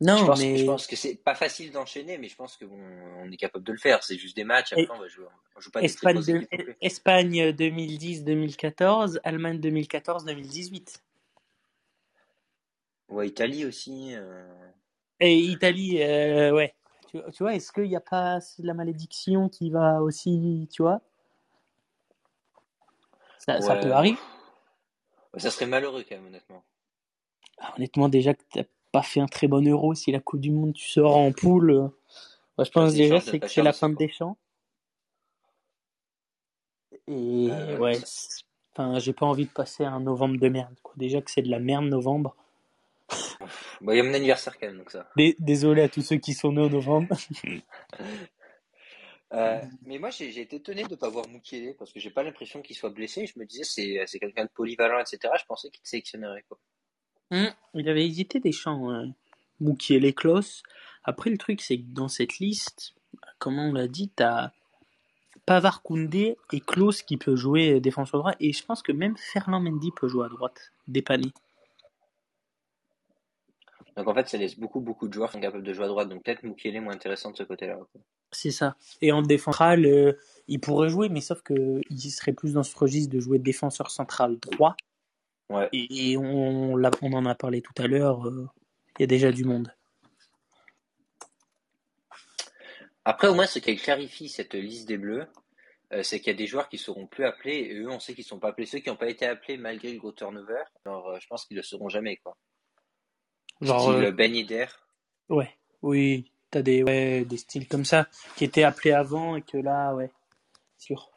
Non, 0.00 0.18
je 0.18 0.24
pense, 0.26 0.40
mais... 0.40 0.56
je 0.58 0.64
pense 0.66 0.86
que 0.86 0.94
c'est 0.94 1.14
pas 1.14 1.34
facile 1.34 1.72
d'enchaîner, 1.72 2.18
mais 2.18 2.28
je 2.28 2.36
pense 2.36 2.56
qu'on 2.58 2.68
on 2.68 3.30
est 3.30 3.36
capable 3.36 3.64
de 3.64 3.72
le 3.72 3.78
faire. 3.78 4.04
C'est 4.04 4.18
juste 4.18 4.36
des 4.36 4.44
matchs. 4.44 4.72
Après, 4.72 4.88
on 4.90 4.98
va 4.98 5.08
jouer. 5.08 5.24
On 5.56 5.60
joue 5.60 5.70
pas 5.70 5.82
Espagne, 5.82 6.20
de... 6.20 6.76
Espagne 6.82 7.50
2010-2014, 7.52 9.20
Allemagne 9.24 9.58
2014-2018. 9.58 11.00
Ouais, 13.08 13.28
Italie 13.28 13.64
aussi. 13.64 14.14
Euh... 14.14 14.44
Et 15.20 15.34
Italie, 15.34 16.02
euh, 16.02 16.52
ouais. 16.52 16.74
Tu, 17.10 17.18
tu 17.32 17.42
vois, 17.42 17.54
est-ce 17.54 17.72
qu'il 17.72 17.84
n'y 17.84 17.96
a 17.96 18.00
pas 18.00 18.40
la 18.58 18.74
malédiction 18.74 19.48
qui 19.48 19.70
va 19.70 20.02
aussi, 20.02 20.68
tu 20.70 20.82
vois? 20.82 21.00
Ça, 23.38 23.62
ça, 23.62 23.76
peut 23.76 23.92
arriver. 23.92 24.18
Ça 25.36 25.50
serait 25.50 25.66
malheureux 25.66 26.04
quand 26.06 26.16
même, 26.16 26.26
honnêtement. 26.26 26.64
Ah, 27.58 27.72
honnêtement, 27.76 28.08
déjà 28.10 28.34
que 28.34 28.42
pas 28.96 29.02
fait 29.02 29.20
un 29.20 29.26
très 29.26 29.46
bon 29.46 29.66
euro, 29.68 29.94
si 29.94 30.10
la 30.10 30.20
Coupe 30.20 30.40
du 30.40 30.50
Monde 30.50 30.72
tu 30.72 30.88
sors 30.88 31.18
en 31.18 31.30
poule, 31.30 31.70
euh, 31.70 32.64
je 32.64 32.70
pense 32.70 32.94
déjà 32.94 33.20
c'est 33.20 33.38
que 33.38 33.46
c'est 33.46 33.62
la 33.62 33.74
fin 33.74 33.90
des 33.90 34.08
champs. 34.08 34.38
Et 37.06 37.48
euh, 37.50 37.76
ouais, 37.76 37.98
enfin, 38.72 38.98
j'ai 38.98 39.12
pas 39.12 39.26
envie 39.26 39.44
de 39.44 39.50
passer 39.50 39.84
un 39.84 40.00
novembre 40.00 40.38
de 40.38 40.48
merde. 40.48 40.74
Quoi. 40.82 40.94
Déjà 40.96 41.20
que 41.20 41.30
c'est 41.30 41.42
de 41.42 41.50
la 41.50 41.58
merde 41.58 41.84
novembre. 41.84 42.34
Bon, 43.82 43.92
il 43.92 43.98
y 43.98 44.00
a 44.00 44.02
mon 44.02 44.14
anniversaire 44.14 44.58
quand 44.58 44.66
même, 44.66 44.78
donc 44.78 44.90
ça. 44.90 45.06
Désolé 45.38 45.82
à 45.82 45.90
tous 45.90 46.00
ceux 46.00 46.16
qui 46.16 46.32
sont 46.32 46.52
nés 46.52 46.62
en 46.62 46.70
novembre. 46.70 47.14
Euh, 49.32 49.60
mais 49.82 49.98
moi, 49.98 50.10
j'ai 50.10 50.40
été 50.40 50.56
étonné 50.56 50.84
de 50.84 50.90
ne 50.90 50.94
pas 50.94 51.08
voir 51.08 51.28
Moukielé 51.28 51.74
parce 51.74 51.92
que 51.92 51.98
j'ai 51.98 52.10
pas 52.10 52.22
l'impression 52.22 52.62
qu'il 52.62 52.76
soit 52.76 52.90
blessé. 52.90 53.26
Je 53.26 53.36
me 53.40 53.44
disais, 53.44 53.64
c'est 54.06 54.20
quelqu'un 54.20 54.44
de 54.44 54.50
polyvalent, 54.50 55.00
etc. 55.00 55.34
Je 55.40 55.44
pensais 55.46 55.68
qu'il 55.68 55.80
sélectionnerait. 55.82 56.44
Quoi. 56.48 56.58
Hum, 57.30 57.50
il 57.74 57.88
avait 57.88 58.06
hésité 58.06 58.40
des 58.40 58.52
champs, 58.52 58.90
hein. 58.90 59.12
Moukielé, 59.60 60.12
Klaus. 60.12 60.62
Après, 61.04 61.30
le 61.30 61.38
truc, 61.38 61.60
c'est 61.60 61.78
que 61.78 61.86
dans 61.88 62.08
cette 62.08 62.38
liste, 62.38 62.94
comme 63.38 63.58
on 63.58 63.72
l'a 63.72 63.88
dit, 63.88 64.10
tu 64.16 64.22
as 64.22 64.52
Pavard 65.46 65.82
Koundé 65.82 66.36
et 66.52 66.60
Klaus 66.60 67.02
qui 67.02 67.16
peut 67.16 67.36
jouer 67.36 67.80
défenseur 67.80 68.20
droit. 68.20 68.32
Et 68.40 68.52
je 68.52 68.64
pense 68.64 68.82
que 68.82 68.92
même 68.92 69.16
Fernand 69.16 69.60
Mendy 69.60 69.92
peut 69.92 70.08
jouer 70.08 70.26
à 70.26 70.28
droite, 70.28 70.72
dépanné. 70.88 71.32
Donc 73.96 74.08
en 74.08 74.14
fait, 74.14 74.28
ça 74.28 74.36
laisse 74.36 74.58
beaucoup, 74.58 74.80
beaucoup 74.80 75.08
de 75.08 75.14
joueurs 75.14 75.30
qui 75.30 75.34
sont 75.34 75.40
capables 75.40 75.62
de 75.62 75.72
jouer 75.72 75.84
à 75.86 75.88
droite. 75.88 76.08
Donc 76.08 76.22
peut-être 76.22 76.42
Moukielé 76.42 76.80
moins 76.80 76.94
intéressant 76.94 77.30
de 77.30 77.36
ce 77.36 77.44
côté-là. 77.44 77.78
C'est 78.32 78.50
ça. 78.50 78.76
Et 79.00 79.12
en 79.12 79.22
défenseur 79.22 79.78
euh, 79.78 80.12
il 80.48 80.60
pourrait 80.60 80.88
jouer, 80.88 81.08
mais 81.08 81.20
sauf 81.20 81.42
qu'il 81.42 82.10
serait 82.10 82.32
plus 82.32 82.54
dans 82.54 82.62
ce 82.62 82.76
registre 82.76 83.14
de 83.14 83.20
jouer 83.20 83.38
défenseur 83.38 83.90
central 83.90 84.38
droit. 84.38 84.76
Ouais. 85.48 85.68
Et, 85.72 86.16
on, 86.16 86.74
on, 86.74 87.12
en 87.12 87.26
a 87.26 87.34
parlé 87.34 87.62
tout 87.62 87.74
à 87.78 87.86
l'heure, 87.86 88.26
euh, 88.26 88.48
il 88.98 89.02
y 89.02 89.04
a 89.04 89.06
déjà 89.06 89.30
du 89.30 89.44
monde. 89.44 89.72
Après, 93.04 93.28
au 93.28 93.34
moins, 93.34 93.46
ce 93.46 93.60
qui 93.60 93.76
clarifie 93.76 94.28
cette 94.28 94.54
liste 94.54 94.88
des 94.88 94.98
Bleus, 94.98 95.26
euh, 95.92 96.02
c'est 96.02 96.18
qu'il 96.18 96.32
y 96.32 96.34
a 96.34 96.38
des 96.38 96.48
joueurs 96.48 96.68
qui 96.68 96.78
seront 96.78 97.06
plus 97.06 97.24
appelés, 97.24 97.58
et 97.58 97.74
eux, 97.78 97.88
on 97.88 98.00
sait 98.00 98.14
qu'ils 98.14 98.24
ne 98.24 98.28
sont 98.28 98.40
pas 98.40 98.48
appelés. 98.48 98.66
Ceux 98.66 98.80
qui 98.80 98.88
n'ont 98.88 98.96
pas 98.96 99.08
été 99.08 99.24
appelés 99.26 99.56
malgré 99.56 99.92
le 99.92 100.00
gros 100.00 100.10
turnover, 100.10 100.64
alors, 100.84 101.20
je 101.20 101.26
pense 101.28 101.44
qu'ils 101.44 101.56
ne 101.56 101.60
le 101.60 101.66
seront 101.66 101.88
jamais. 101.88 102.16
Quoi. 102.16 102.36
Genre, 103.60 103.92
Style 103.92 104.10
Ben 104.10 104.34
Yedder. 104.34 104.66
Ouais, 105.28 105.50
oui. 105.82 106.32
T'as 106.50 106.62
des, 106.62 106.82
ouais, 106.82 107.24
des 107.24 107.36
styles 107.36 107.66
comme 107.66 107.84
ça 107.84 108.08
qui 108.36 108.44
étaient 108.44 108.62
appelés 108.62 108.92
avant 108.92 109.36
et 109.36 109.42
que 109.42 109.58
là, 109.58 109.94
ouais, 109.94 110.10
sûr. 110.78 111.10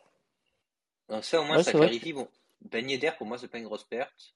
Donc 1.07 1.23
ça, 1.23 1.41
au 1.41 1.43
moins, 1.43 1.61
ça 1.61 1.71
clarifie. 1.71 2.13
Bon, 2.13 2.27
Ben 2.61 2.89
Yedder, 2.89 3.11
pour 3.17 3.27
moi, 3.27 3.37
c'est 3.37 3.47
pas 3.47 3.57
une 3.57 3.65
grosse 3.65 3.83
perte. 3.83 4.35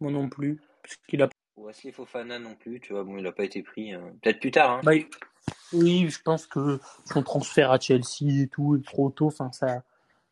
Moi 0.00 0.10
non 0.10 0.28
plus. 0.28 0.60
Parce 0.82 0.96
qu'il 1.08 1.22
a... 1.22 1.28
Wesley 1.56 1.92
Fofana 1.92 2.38
non 2.38 2.54
plus, 2.54 2.80
tu 2.80 2.92
vois, 2.92 3.04
bon, 3.04 3.16
il 3.18 3.26
a 3.26 3.32
pas 3.32 3.44
été 3.44 3.62
pris. 3.62 3.92
Hein. 3.92 4.12
Peut-être 4.22 4.40
plus 4.40 4.50
tard. 4.50 4.70
Hein. 4.72 4.80
Bah, 4.82 4.92
oui, 5.72 6.08
je 6.08 6.20
pense 6.22 6.46
que 6.46 6.80
son 7.04 7.22
transfert 7.22 7.70
à 7.70 7.78
Chelsea 7.78 8.42
et 8.42 8.48
tout 8.48 8.76
est 8.76 8.84
trop 8.84 9.10
tôt. 9.10 9.26
Enfin, 9.26 9.52
ça, 9.52 9.82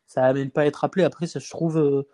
ça 0.05 0.25
amène 0.25 0.51
pas 0.51 0.61
à 0.61 0.65
être 0.65 0.83
appelé. 0.83 1.03
Après, 1.03 1.27
ça 1.27 1.39
se 1.39 1.49
trouve, 1.49 1.77
euh, 1.77 2.07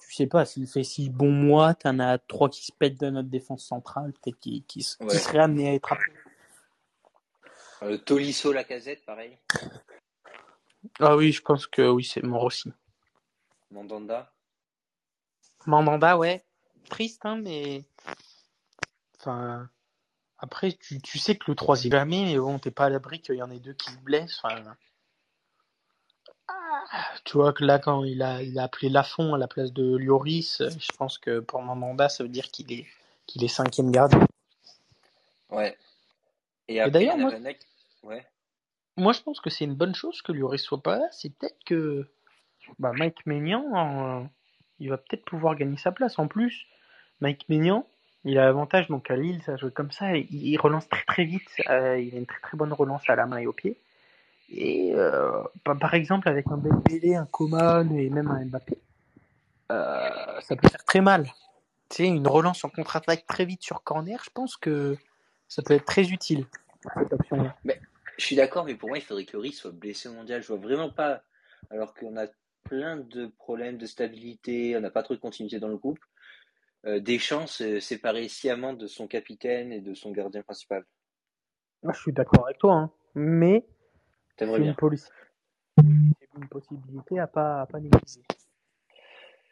tu 0.00 0.14
sais 0.14 0.26
pas, 0.26 0.44
s'il 0.44 0.66
fait 0.66 0.84
six 0.84 1.08
bons 1.10 1.32
mois, 1.32 1.74
t'en 1.74 1.98
as 1.98 2.18
trois 2.18 2.48
qui 2.48 2.64
se 2.64 2.72
pètent 2.72 3.00
de 3.00 3.10
notre 3.10 3.28
défense 3.28 3.64
centrale, 3.64 4.12
peut-être 4.12 4.38
qui, 4.38 4.62
qui, 4.64 4.86
amenés 5.34 5.70
à 5.70 5.74
être 5.74 5.92
appelés. 5.92 6.14
Euh, 7.82 7.96
Tolisso, 7.98 8.52
la 8.52 8.64
casette, 8.64 9.04
pareil. 9.04 9.38
Ah 10.98 11.16
oui, 11.16 11.32
je 11.32 11.42
pense 11.42 11.66
que 11.66 11.88
oui, 11.88 12.04
c'est 12.04 12.22
mort 12.22 12.44
aussi. 12.44 12.72
Mandanda. 13.70 14.32
Mandanda, 15.66 16.16
ouais. 16.16 16.44
Triste, 16.88 17.24
hein, 17.24 17.36
mais. 17.36 17.84
Enfin. 19.18 19.68
Après, 20.38 20.72
tu, 20.72 21.00
tu 21.02 21.18
sais 21.18 21.36
que 21.36 21.50
le 21.50 21.54
troisième 21.54 21.92
jamais, 21.92 22.24
mais 22.24 22.38
bon, 22.38 22.58
t'es 22.58 22.70
pas 22.70 22.86
à 22.86 22.88
l'abri 22.88 23.20
qu'il 23.20 23.34
y 23.34 23.42
en 23.42 23.50
ait 23.50 23.58
deux 23.58 23.74
qui 23.74 23.90
se 23.90 23.98
blessent. 23.98 24.40
Enfin. 24.42 24.74
Tu 27.24 27.36
vois 27.36 27.52
que 27.52 27.64
là, 27.64 27.78
quand 27.78 28.04
il 28.04 28.22
a, 28.22 28.42
il 28.42 28.58
a 28.58 28.64
appelé 28.64 28.88
Lafont 28.88 29.34
à 29.34 29.38
la 29.38 29.46
place 29.46 29.72
de 29.72 29.96
Lloris, 29.96 30.62
je 30.62 30.96
pense 30.96 31.18
que 31.18 31.40
pour 31.40 31.60
Mandanda, 31.62 32.08
ça 32.08 32.24
veut 32.24 32.28
dire 32.28 32.50
qu'il 32.50 32.72
est, 32.72 32.86
qu'il 33.26 33.44
est 33.44 33.48
cinquième 33.48 33.90
gardien. 33.90 34.26
Ouais. 35.50 35.76
Et, 36.68 36.88
d'ailleurs, 36.90 37.18
moi, 37.18 37.32
Ouais. 38.02 38.26
Moi, 38.96 39.12
je 39.12 39.20
pense 39.20 39.40
que 39.40 39.50
c'est 39.50 39.64
une 39.64 39.74
bonne 39.74 39.94
chose 39.94 40.22
que 40.22 40.32
Lloris 40.32 40.62
soit 40.62 40.82
pas 40.82 40.98
là. 40.98 41.08
C'est 41.12 41.30
peut-être 41.30 41.62
que 41.64 42.06
bah, 42.78 42.92
Mike 42.94 43.26
Maignan, 43.26 43.64
euh, 43.74 44.24
il 44.78 44.90
va 44.90 44.96
peut-être 44.96 45.24
pouvoir 45.24 45.56
gagner 45.56 45.76
sa 45.76 45.92
place. 45.92 46.18
En 46.18 46.28
plus, 46.28 46.66
Mike 47.20 47.48
Maignan, 47.48 47.86
il 48.24 48.38
a 48.38 48.44
l'avantage 48.44 48.88
donc 48.88 49.10
à 49.10 49.16
Lille, 49.16 49.42
ça 49.44 49.56
joue 49.56 49.70
comme 49.70 49.90
ça. 49.90 50.16
Il, 50.16 50.56
relance 50.58 50.88
très 50.88 51.04
très 51.04 51.24
vite. 51.24 51.48
Euh, 51.68 51.98
il 51.98 52.14
a 52.14 52.18
une 52.18 52.26
très 52.26 52.40
très 52.40 52.56
bonne 52.56 52.72
relance 52.72 53.02
à 53.08 53.16
la 53.16 53.26
main 53.26 53.38
et 53.38 53.46
au 53.46 53.52
pied. 53.52 53.76
Et 54.52 54.92
euh, 54.94 55.42
par 55.64 55.94
exemple, 55.94 56.28
avec 56.28 56.46
un 56.48 56.56
Dembélé, 56.56 57.14
un 57.14 57.26
Coman 57.26 57.90
et 57.92 58.10
même 58.10 58.28
un 58.28 58.44
Mbappé, 58.44 58.78
ça 59.68 60.56
peut 60.56 60.68
faire 60.68 60.84
très 60.84 61.00
mal. 61.00 61.26
Tu 61.88 61.96
sais, 61.96 62.04
une 62.06 62.26
relance 62.26 62.64
en 62.64 62.68
contre-attaque 62.68 63.26
très 63.26 63.44
vite 63.44 63.62
sur 63.62 63.82
corner, 63.82 64.20
je 64.24 64.30
pense 64.30 64.56
que 64.56 64.96
ça 65.48 65.62
peut 65.62 65.74
être 65.74 65.84
très 65.84 66.10
utile. 66.10 66.46
Cette 66.94 67.12
option-là. 67.12 67.56
Mais 67.64 67.80
je 68.20 68.26
suis 68.26 68.36
d'accord, 68.36 68.64
mais 68.64 68.74
pour 68.74 68.90
moi, 68.90 68.98
il 68.98 69.04
faudrait 69.04 69.24
que 69.24 69.36
Riz 69.36 69.52
soit 69.52 69.72
blessé 69.72 70.08
au 70.08 70.12
mondial. 70.12 70.42
Je 70.42 70.48
vois 70.48 70.58
vraiment 70.58 70.90
pas, 70.90 71.22
alors 71.70 71.94
qu'on 71.94 72.16
a 72.18 72.26
plein 72.64 72.96
de 72.96 73.26
problèmes 73.38 73.78
de 73.78 73.86
stabilité, 73.86 74.76
on 74.76 74.80
n'a 74.80 74.90
pas 74.90 75.02
trop 75.02 75.14
de 75.14 75.20
continuité 75.20 75.58
dans 75.58 75.68
le 75.68 75.76
groupe. 75.76 75.98
Euh, 76.86 77.00
Deschamps 77.00 77.46
s'est 77.46 77.80
séparé 77.80 78.28
sciemment 78.28 78.72
de 78.72 78.86
son 78.86 79.06
capitaine 79.06 79.72
et 79.72 79.80
de 79.80 79.94
son 79.94 80.12
gardien 80.12 80.42
principal. 80.42 80.84
je 81.82 81.98
suis 81.98 82.12
d'accord 82.12 82.46
avec 82.46 82.58
toi, 82.58 82.74
hein. 82.74 82.92
mais 83.14 83.66
c'est 84.38 84.46
une, 84.46 84.74
une, 86.36 86.48
possibilité 86.48 87.18
à 87.18 87.26
pas, 87.26 87.62
à 87.62 87.66
pas 87.66 87.78
négliger. 87.78 88.22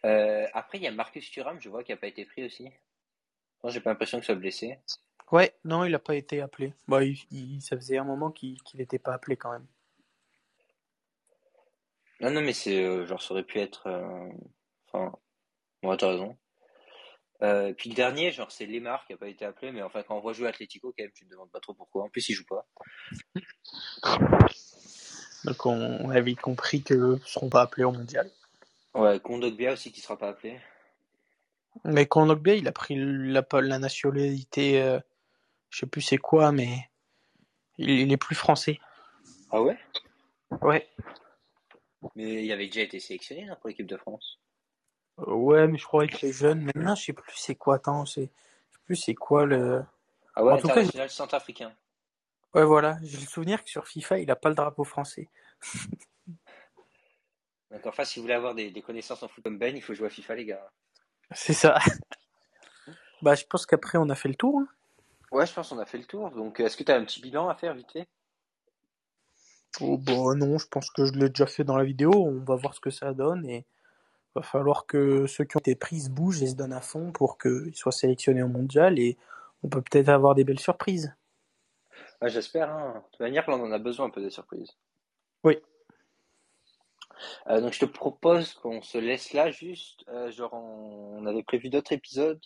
Euh, 0.07 0.47
après, 0.55 0.79
il 0.79 0.85
y 0.85 0.87
a 0.87 0.93
Marcus 0.93 1.31
Thuram, 1.31 1.61
je 1.61 1.69
vois 1.69 1.85
qu'il 1.85 1.95
n'a 1.95 2.01
pas 2.01 2.07
été 2.07 2.25
pris 2.25 2.45
aussi. 2.45 2.71
J'ai 3.65 3.81
pas 3.81 3.91
l'impression 3.91 4.19
qu'il 4.19 4.25
soit 4.25 4.35
blessé. 4.35 4.79
Ouais, 5.31 5.53
non, 5.65 5.85
il 5.85 5.93
n'a 5.93 5.99
pas 5.99 6.15
été 6.15 6.41
appelé. 6.41 6.73
Bah, 6.87 7.05
il, 7.05 7.61
ça 7.61 7.77
faisait 7.77 7.99
un 7.99 8.05
moment 8.05 8.31
qu'il 8.31 8.57
n'était 8.75 8.99
pas 8.99 9.13
appelé 9.13 9.37
quand 9.37 9.53
même. 9.53 9.67
Non, 12.21 12.31
non, 12.31 12.41
mais 12.41 12.53
c'est 12.53 12.85
euh, 12.85 13.07
genre 13.07 13.23
ça 13.23 13.33
aurait 13.33 13.45
pu 13.45 13.61
être. 13.61 13.87
Euh, 13.87 14.29
enfin, 14.87 15.13
moi, 15.83 15.97
t'as 15.97 16.11
raison. 16.11 16.37
Euh, 17.43 17.73
puis 17.73 17.91
le 17.91 17.95
dernier, 17.95 18.33
genre 18.33 18.51
c'est 18.51 18.67
Lemar 18.67 19.07
qui 19.07 19.13
a 19.13 19.17
pas 19.17 19.29
été 19.29 19.45
appelé, 19.45 19.71
mais 19.71 19.83
enfin 19.83 20.03
quand 20.03 20.17
on 20.17 20.21
voit 20.21 20.33
jouer 20.33 20.49
Atletico, 20.49 20.93
quand 20.97 21.05
même, 21.05 21.13
tu 21.13 21.25
ne 21.25 21.31
demandes 21.31 21.51
pas 21.53 21.61
trop 21.61 21.73
pourquoi. 21.73 22.03
En 22.03 22.09
plus, 22.09 22.29
il 22.29 22.35
joue 22.35 22.47
pas. 22.47 22.67
Donc 25.45 25.65
on, 25.65 26.11
avait 26.11 26.35
compris 26.35 26.83
que 26.83 26.95
ne 26.95 27.19
seront 27.19 27.49
pas 27.49 27.63
appelés 27.63 27.85
au 27.85 27.93
mondial. 27.93 28.29
Ouais, 28.95 29.21
Kondogbia 29.21 29.73
aussi 29.73 29.93
qui 29.93 30.01
sera 30.01 30.19
pas 30.19 30.31
appelé. 30.31 30.59
Mais 31.85 32.07
Kondogbia, 32.07 32.57
il 32.57 32.67
a 32.67 32.73
pris 32.73 32.97
la, 32.99 33.47
la 33.53 33.79
nationalité 33.79 34.99
je 35.71 35.79
sais 35.79 35.87
plus 35.87 36.03
c'est 36.03 36.19
quoi, 36.19 36.53
mais 36.53 36.89
il, 37.77 38.11
est 38.13 38.17
plus 38.17 38.35
français. 38.35 38.81
Ah 39.51 39.63
ouais? 39.63 39.79
Ouais. 40.63 40.89
Mais 42.19 42.45
il 42.45 42.51
avait 42.51 42.67
déjà 42.67 42.81
été 42.81 42.99
sélectionné 42.99 43.49
hein, 43.49 43.57
pour 43.61 43.69
l'équipe 43.69 43.87
de 43.87 43.97
France. 43.97 44.41
Euh, 45.21 45.33
ouais, 45.35 45.69
mais 45.69 45.79
je 45.79 45.85
croyais 45.85 46.11
que 46.11 46.27
les 46.27 46.33
jeunes. 46.33 46.63
Maintenant, 46.63 46.97
je 46.97 47.05
sais 47.05 47.13
plus 47.13 47.37
c'est 47.37 47.55
quoi. 47.55 47.77
Attends, 47.77 48.05
je 48.07 48.13
sais 48.13 48.31
plus 48.87 48.97
c'est 48.97 49.15
quoi 49.15 49.47
le. 49.47 49.85
Ah 50.35 50.43
ouais, 50.43 50.55
en 50.55 50.59
tout 50.59 50.67
cas, 50.67 51.09
centrafricain. 51.09 51.73
Ouais, 52.55 52.65
voilà. 52.65 52.99
J'ai 53.05 53.19
le 53.19 53.27
souvenir 53.27 53.63
que 53.63 53.71
sur 53.71 53.87
FIFA, 53.87 54.19
il 54.19 54.29
a 54.33 54.37
pas 54.37 54.49
le 54.49 54.57
drapeau 54.57 54.83
français. 54.83 55.29
Donc 57.71 57.87
enfin, 57.87 58.03
si 58.05 58.19
vous 58.19 58.25
voulez 58.25 58.35
avoir 58.35 58.57
des, 58.57 58.83
connaissances 58.83 59.23
en 59.23 59.29
foot 59.29 59.45
comme 59.45 59.59
Ben, 59.59 59.77
il 59.77 59.83
faut 59.83 59.95
jouer 59.95 60.09
à 60.09 60.11
FIFA, 60.11 60.35
les 60.35 60.47
gars. 60.47 60.73
C'est 61.31 61.53
ça. 61.53 61.79
bah, 63.23 63.37
je 63.37 63.45
pense 63.45 63.65
qu'après, 63.65 63.97
on 63.97 64.09
a 64.09 64.17
fait 64.17 64.29
le 64.29 64.35
tour. 64.35 64.59
Hein. 64.59 64.67
Ouais, 65.31 65.47
je 65.47 65.53
pense 65.53 65.69
qu'on 65.69 65.79
a 65.79 65.87
fait 65.87 65.99
le 65.99 66.07
tour. 66.07 66.33
Donc, 66.33 66.59
est-ce 66.59 66.77
que 66.77 66.83
tu 66.83 66.91
as 66.91 66.97
un 66.97 67.05
petit 67.05 67.21
bilan 67.21 67.49
à 67.49 67.55
faire 67.55 67.75
vite 67.75 67.93
fait? 67.93 68.09
Oh, 69.81 69.99
bah, 69.99 70.35
non, 70.35 70.59
je 70.59 70.67
pense 70.67 70.91
que 70.91 71.05
je 71.05 71.13
l'ai 71.13 71.29
déjà 71.29 71.47
fait 71.47 71.65
dans 71.65 71.77
la 71.77 71.85
vidéo. 71.85 72.11
On 72.15 72.41
va 72.45 72.57
voir 72.57 72.75
ce 72.75 72.81
que 72.81 72.91
ça 72.91 73.13
donne 73.15 73.47
et 73.47 73.67
va 74.35 74.43
falloir 74.43 74.87
que 74.87 75.27
ceux 75.27 75.45
qui 75.45 75.57
ont 75.57 75.61
été 75.61 75.75
pris 75.75 76.01
se 76.01 76.11
bougent 76.11 76.43
et 76.43 76.49
se 76.49 76.55
donnent 76.55 76.73
à 76.73 76.81
fond 76.81 77.13
pour 77.13 77.39
qu'ils 77.39 77.75
soient 77.75 77.93
sélectionnés 77.93 78.43
au 78.43 78.49
mondial 78.49 78.99
et 78.99 79.17
on 79.63 79.69
peut 79.69 79.83
peut-être 79.83 80.09
avoir 80.09 80.35
des 80.35 80.45
belles 80.45 80.61
surprises. 80.61 81.15
J'espère. 82.23 82.71
Hein. 82.71 82.95
De 82.95 83.11
toute 83.11 83.21
manière, 83.21 83.45
on 83.49 83.53
en 83.55 83.73
a 83.73 83.79
besoin 83.79 84.07
un 84.07 84.11
peu 84.11 84.21
des 84.21 84.31
surprises. 84.31 84.77
Oui. 85.45 85.59
Euh, 87.49 87.61
donc 87.61 87.73
je 87.73 87.81
te 87.81 87.85
propose 87.85 88.55
qu'on 88.55 88.83
se 88.83 88.99
laisse 88.99 89.33
là 89.33 89.51
juste. 89.51 90.05
Euh, 90.09 90.31
genre 90.31 90.55
on... 90.55 91.27
avait 91.27 91.43
prévu 91.43 91.69
d'autres 91.69 91.93
épisodes. 91.93 92.41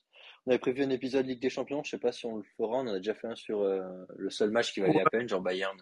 On 0.47 0.51
avait 0.51 0.59
prévu 0.59 0.83
un 0.83 0.91
épisode 0.91 1.27
Ligue 1.27 1.41
des 1.41 1.51
Champions. 1.51 1.83
Je 1.85 1.91
sais 1.91 1.99
pas 1.99 2.13
si 2.13 2.27
on 2.27 2.37
le 2.37 2.45
fera. 2.57 2.79
On 2.79 2.89
en 2.89 2.95
a 2.95 2.97
déjà 2.97 3.15
fait 3.15 3.29
un 3.29 3.35
sur 3.35 3.63
euh, 3.63 3.83
le 4.17 4.31
seul 4.31 4.51
match 4.51 4.73
qui 4.73 4.81
valait 4.81 5.03
la 5.03 5.11
peine, 5.11 5.29
genre 5.29 5.41
Bayern. 5.41 5.77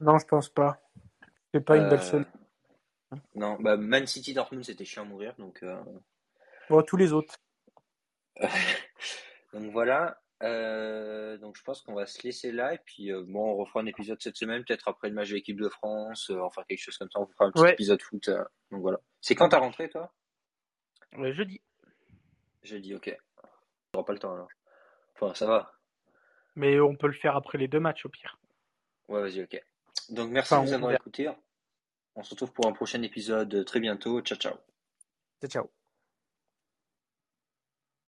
Non, 0.00 0.18
je 0.18 0.26
pense 0.26 0.48
pas. 0.48 0.80
C'est 1.52 1.60
pas 1.60 1.76
une 1.76 1.88
belle 1.88 2.02
seule. 2.02 2.26
Non, 3.34 3.56
bah 3.60 3.76
Man 3.76 4.06
City 4.06 4.34
Dortmund 4.34 4.64
c'était 4.64 4.84
chiant 4.84 5.02
à 5.02 5.06
mourir 5.06 5.34
donc. 5.38 5.64
Bon, 6.68 6.82
tous 6.82 6.96
les 6.96 7.12
autres. 7.12 7.36
donc 9.52 9.72
voilà. 9.72 10.18
Euh, 10.42 11.38
donc 11.38 11.56
je 11.56 11.62
pense 11.62 11.80
qu'on 11.80 11.94
va 11.94 12.04
se 12.04 12.22
laisser 12.22 12.52
là 12.52 12.74
et 12.74 12.78
puis 12.84 13.10
euh, 13.10 13.24
bon 13.26 13.52
on 13.52 13.56
refera 13.56 13.80
un 13.80 13.86
épisode 13.86 14.20
cette 14.20 14.36
semaine 14.36 14.62
peut-être 14.64 14.86
après 14.86 15.08
le 15.08 15.14
match 15.14 15.30
de 15.30 15.34
l'équipe 15.34 15.58
de 15.58 15.70
France 15.70 16.28
euh, 16.28 16.40
enfin 16.40 16.62
quelque 16.68 16.78
chose 16.78 16.98
comme 16.98 17.08
ça 17.10 17.20
on 17.20 17.26
fera 17.26 17.46
un 17.46 17.52
petit 17.52 17.72
épisode 17.72 18.02
foot 18.02 18.28
donc 18.70 18.82
voilà 18.82 18.98
c'est 19.22 19.34
quand 19.34 19.48
t'as 19.48 19.60
rentré 19.60 19.88
toi? 19.88 20.12
Jeudi 21.14 21.62
jeudi 22.62 22.94
ok 22.94 23.16
on 23.38 23.46
n'aura 23.94 24.04
pas 24.04 24.12
le 24.12 24.18
temps 24.18 24.34
alors 24.34 24.48
enfin 25.14 25.32
ça 25.32 25.46
va 25.46 25.72
mais 26.54 26.80
on 26.80 26.96
peut 26.96 27.06
le 27.06 27.14
faire 27.14 27.34
après 27.34 27.56
les 27.56 27.68
deux 27.68 27.80
matchs 27.80 28.04
au 28.04 28.10
pire 28.10 28.38
ouais 29.08 29.22
vas-y 29.22 29.42
ok 29.42 29.58
donc 30.10 30.30
merci 30.30 30.54
de 30.54 30.60
nous 30.60 30.72
avoir 30.72 30.92
écoutés. 30.92 31.28
On 32.14 32.22
se 32.22 32.30
retrouve 32.30 32.52
pour 32.52 32.66
un 32.66 32.72
prochain 32.72 33.02
épisode 33.02 33.64
très 33.64 33.80
bientôt. 33.80 34.20
Ciao 34.22 34.38
ciao. 34.38 34.54
Ciao 35.40 35.50
ciao 35.50 35.85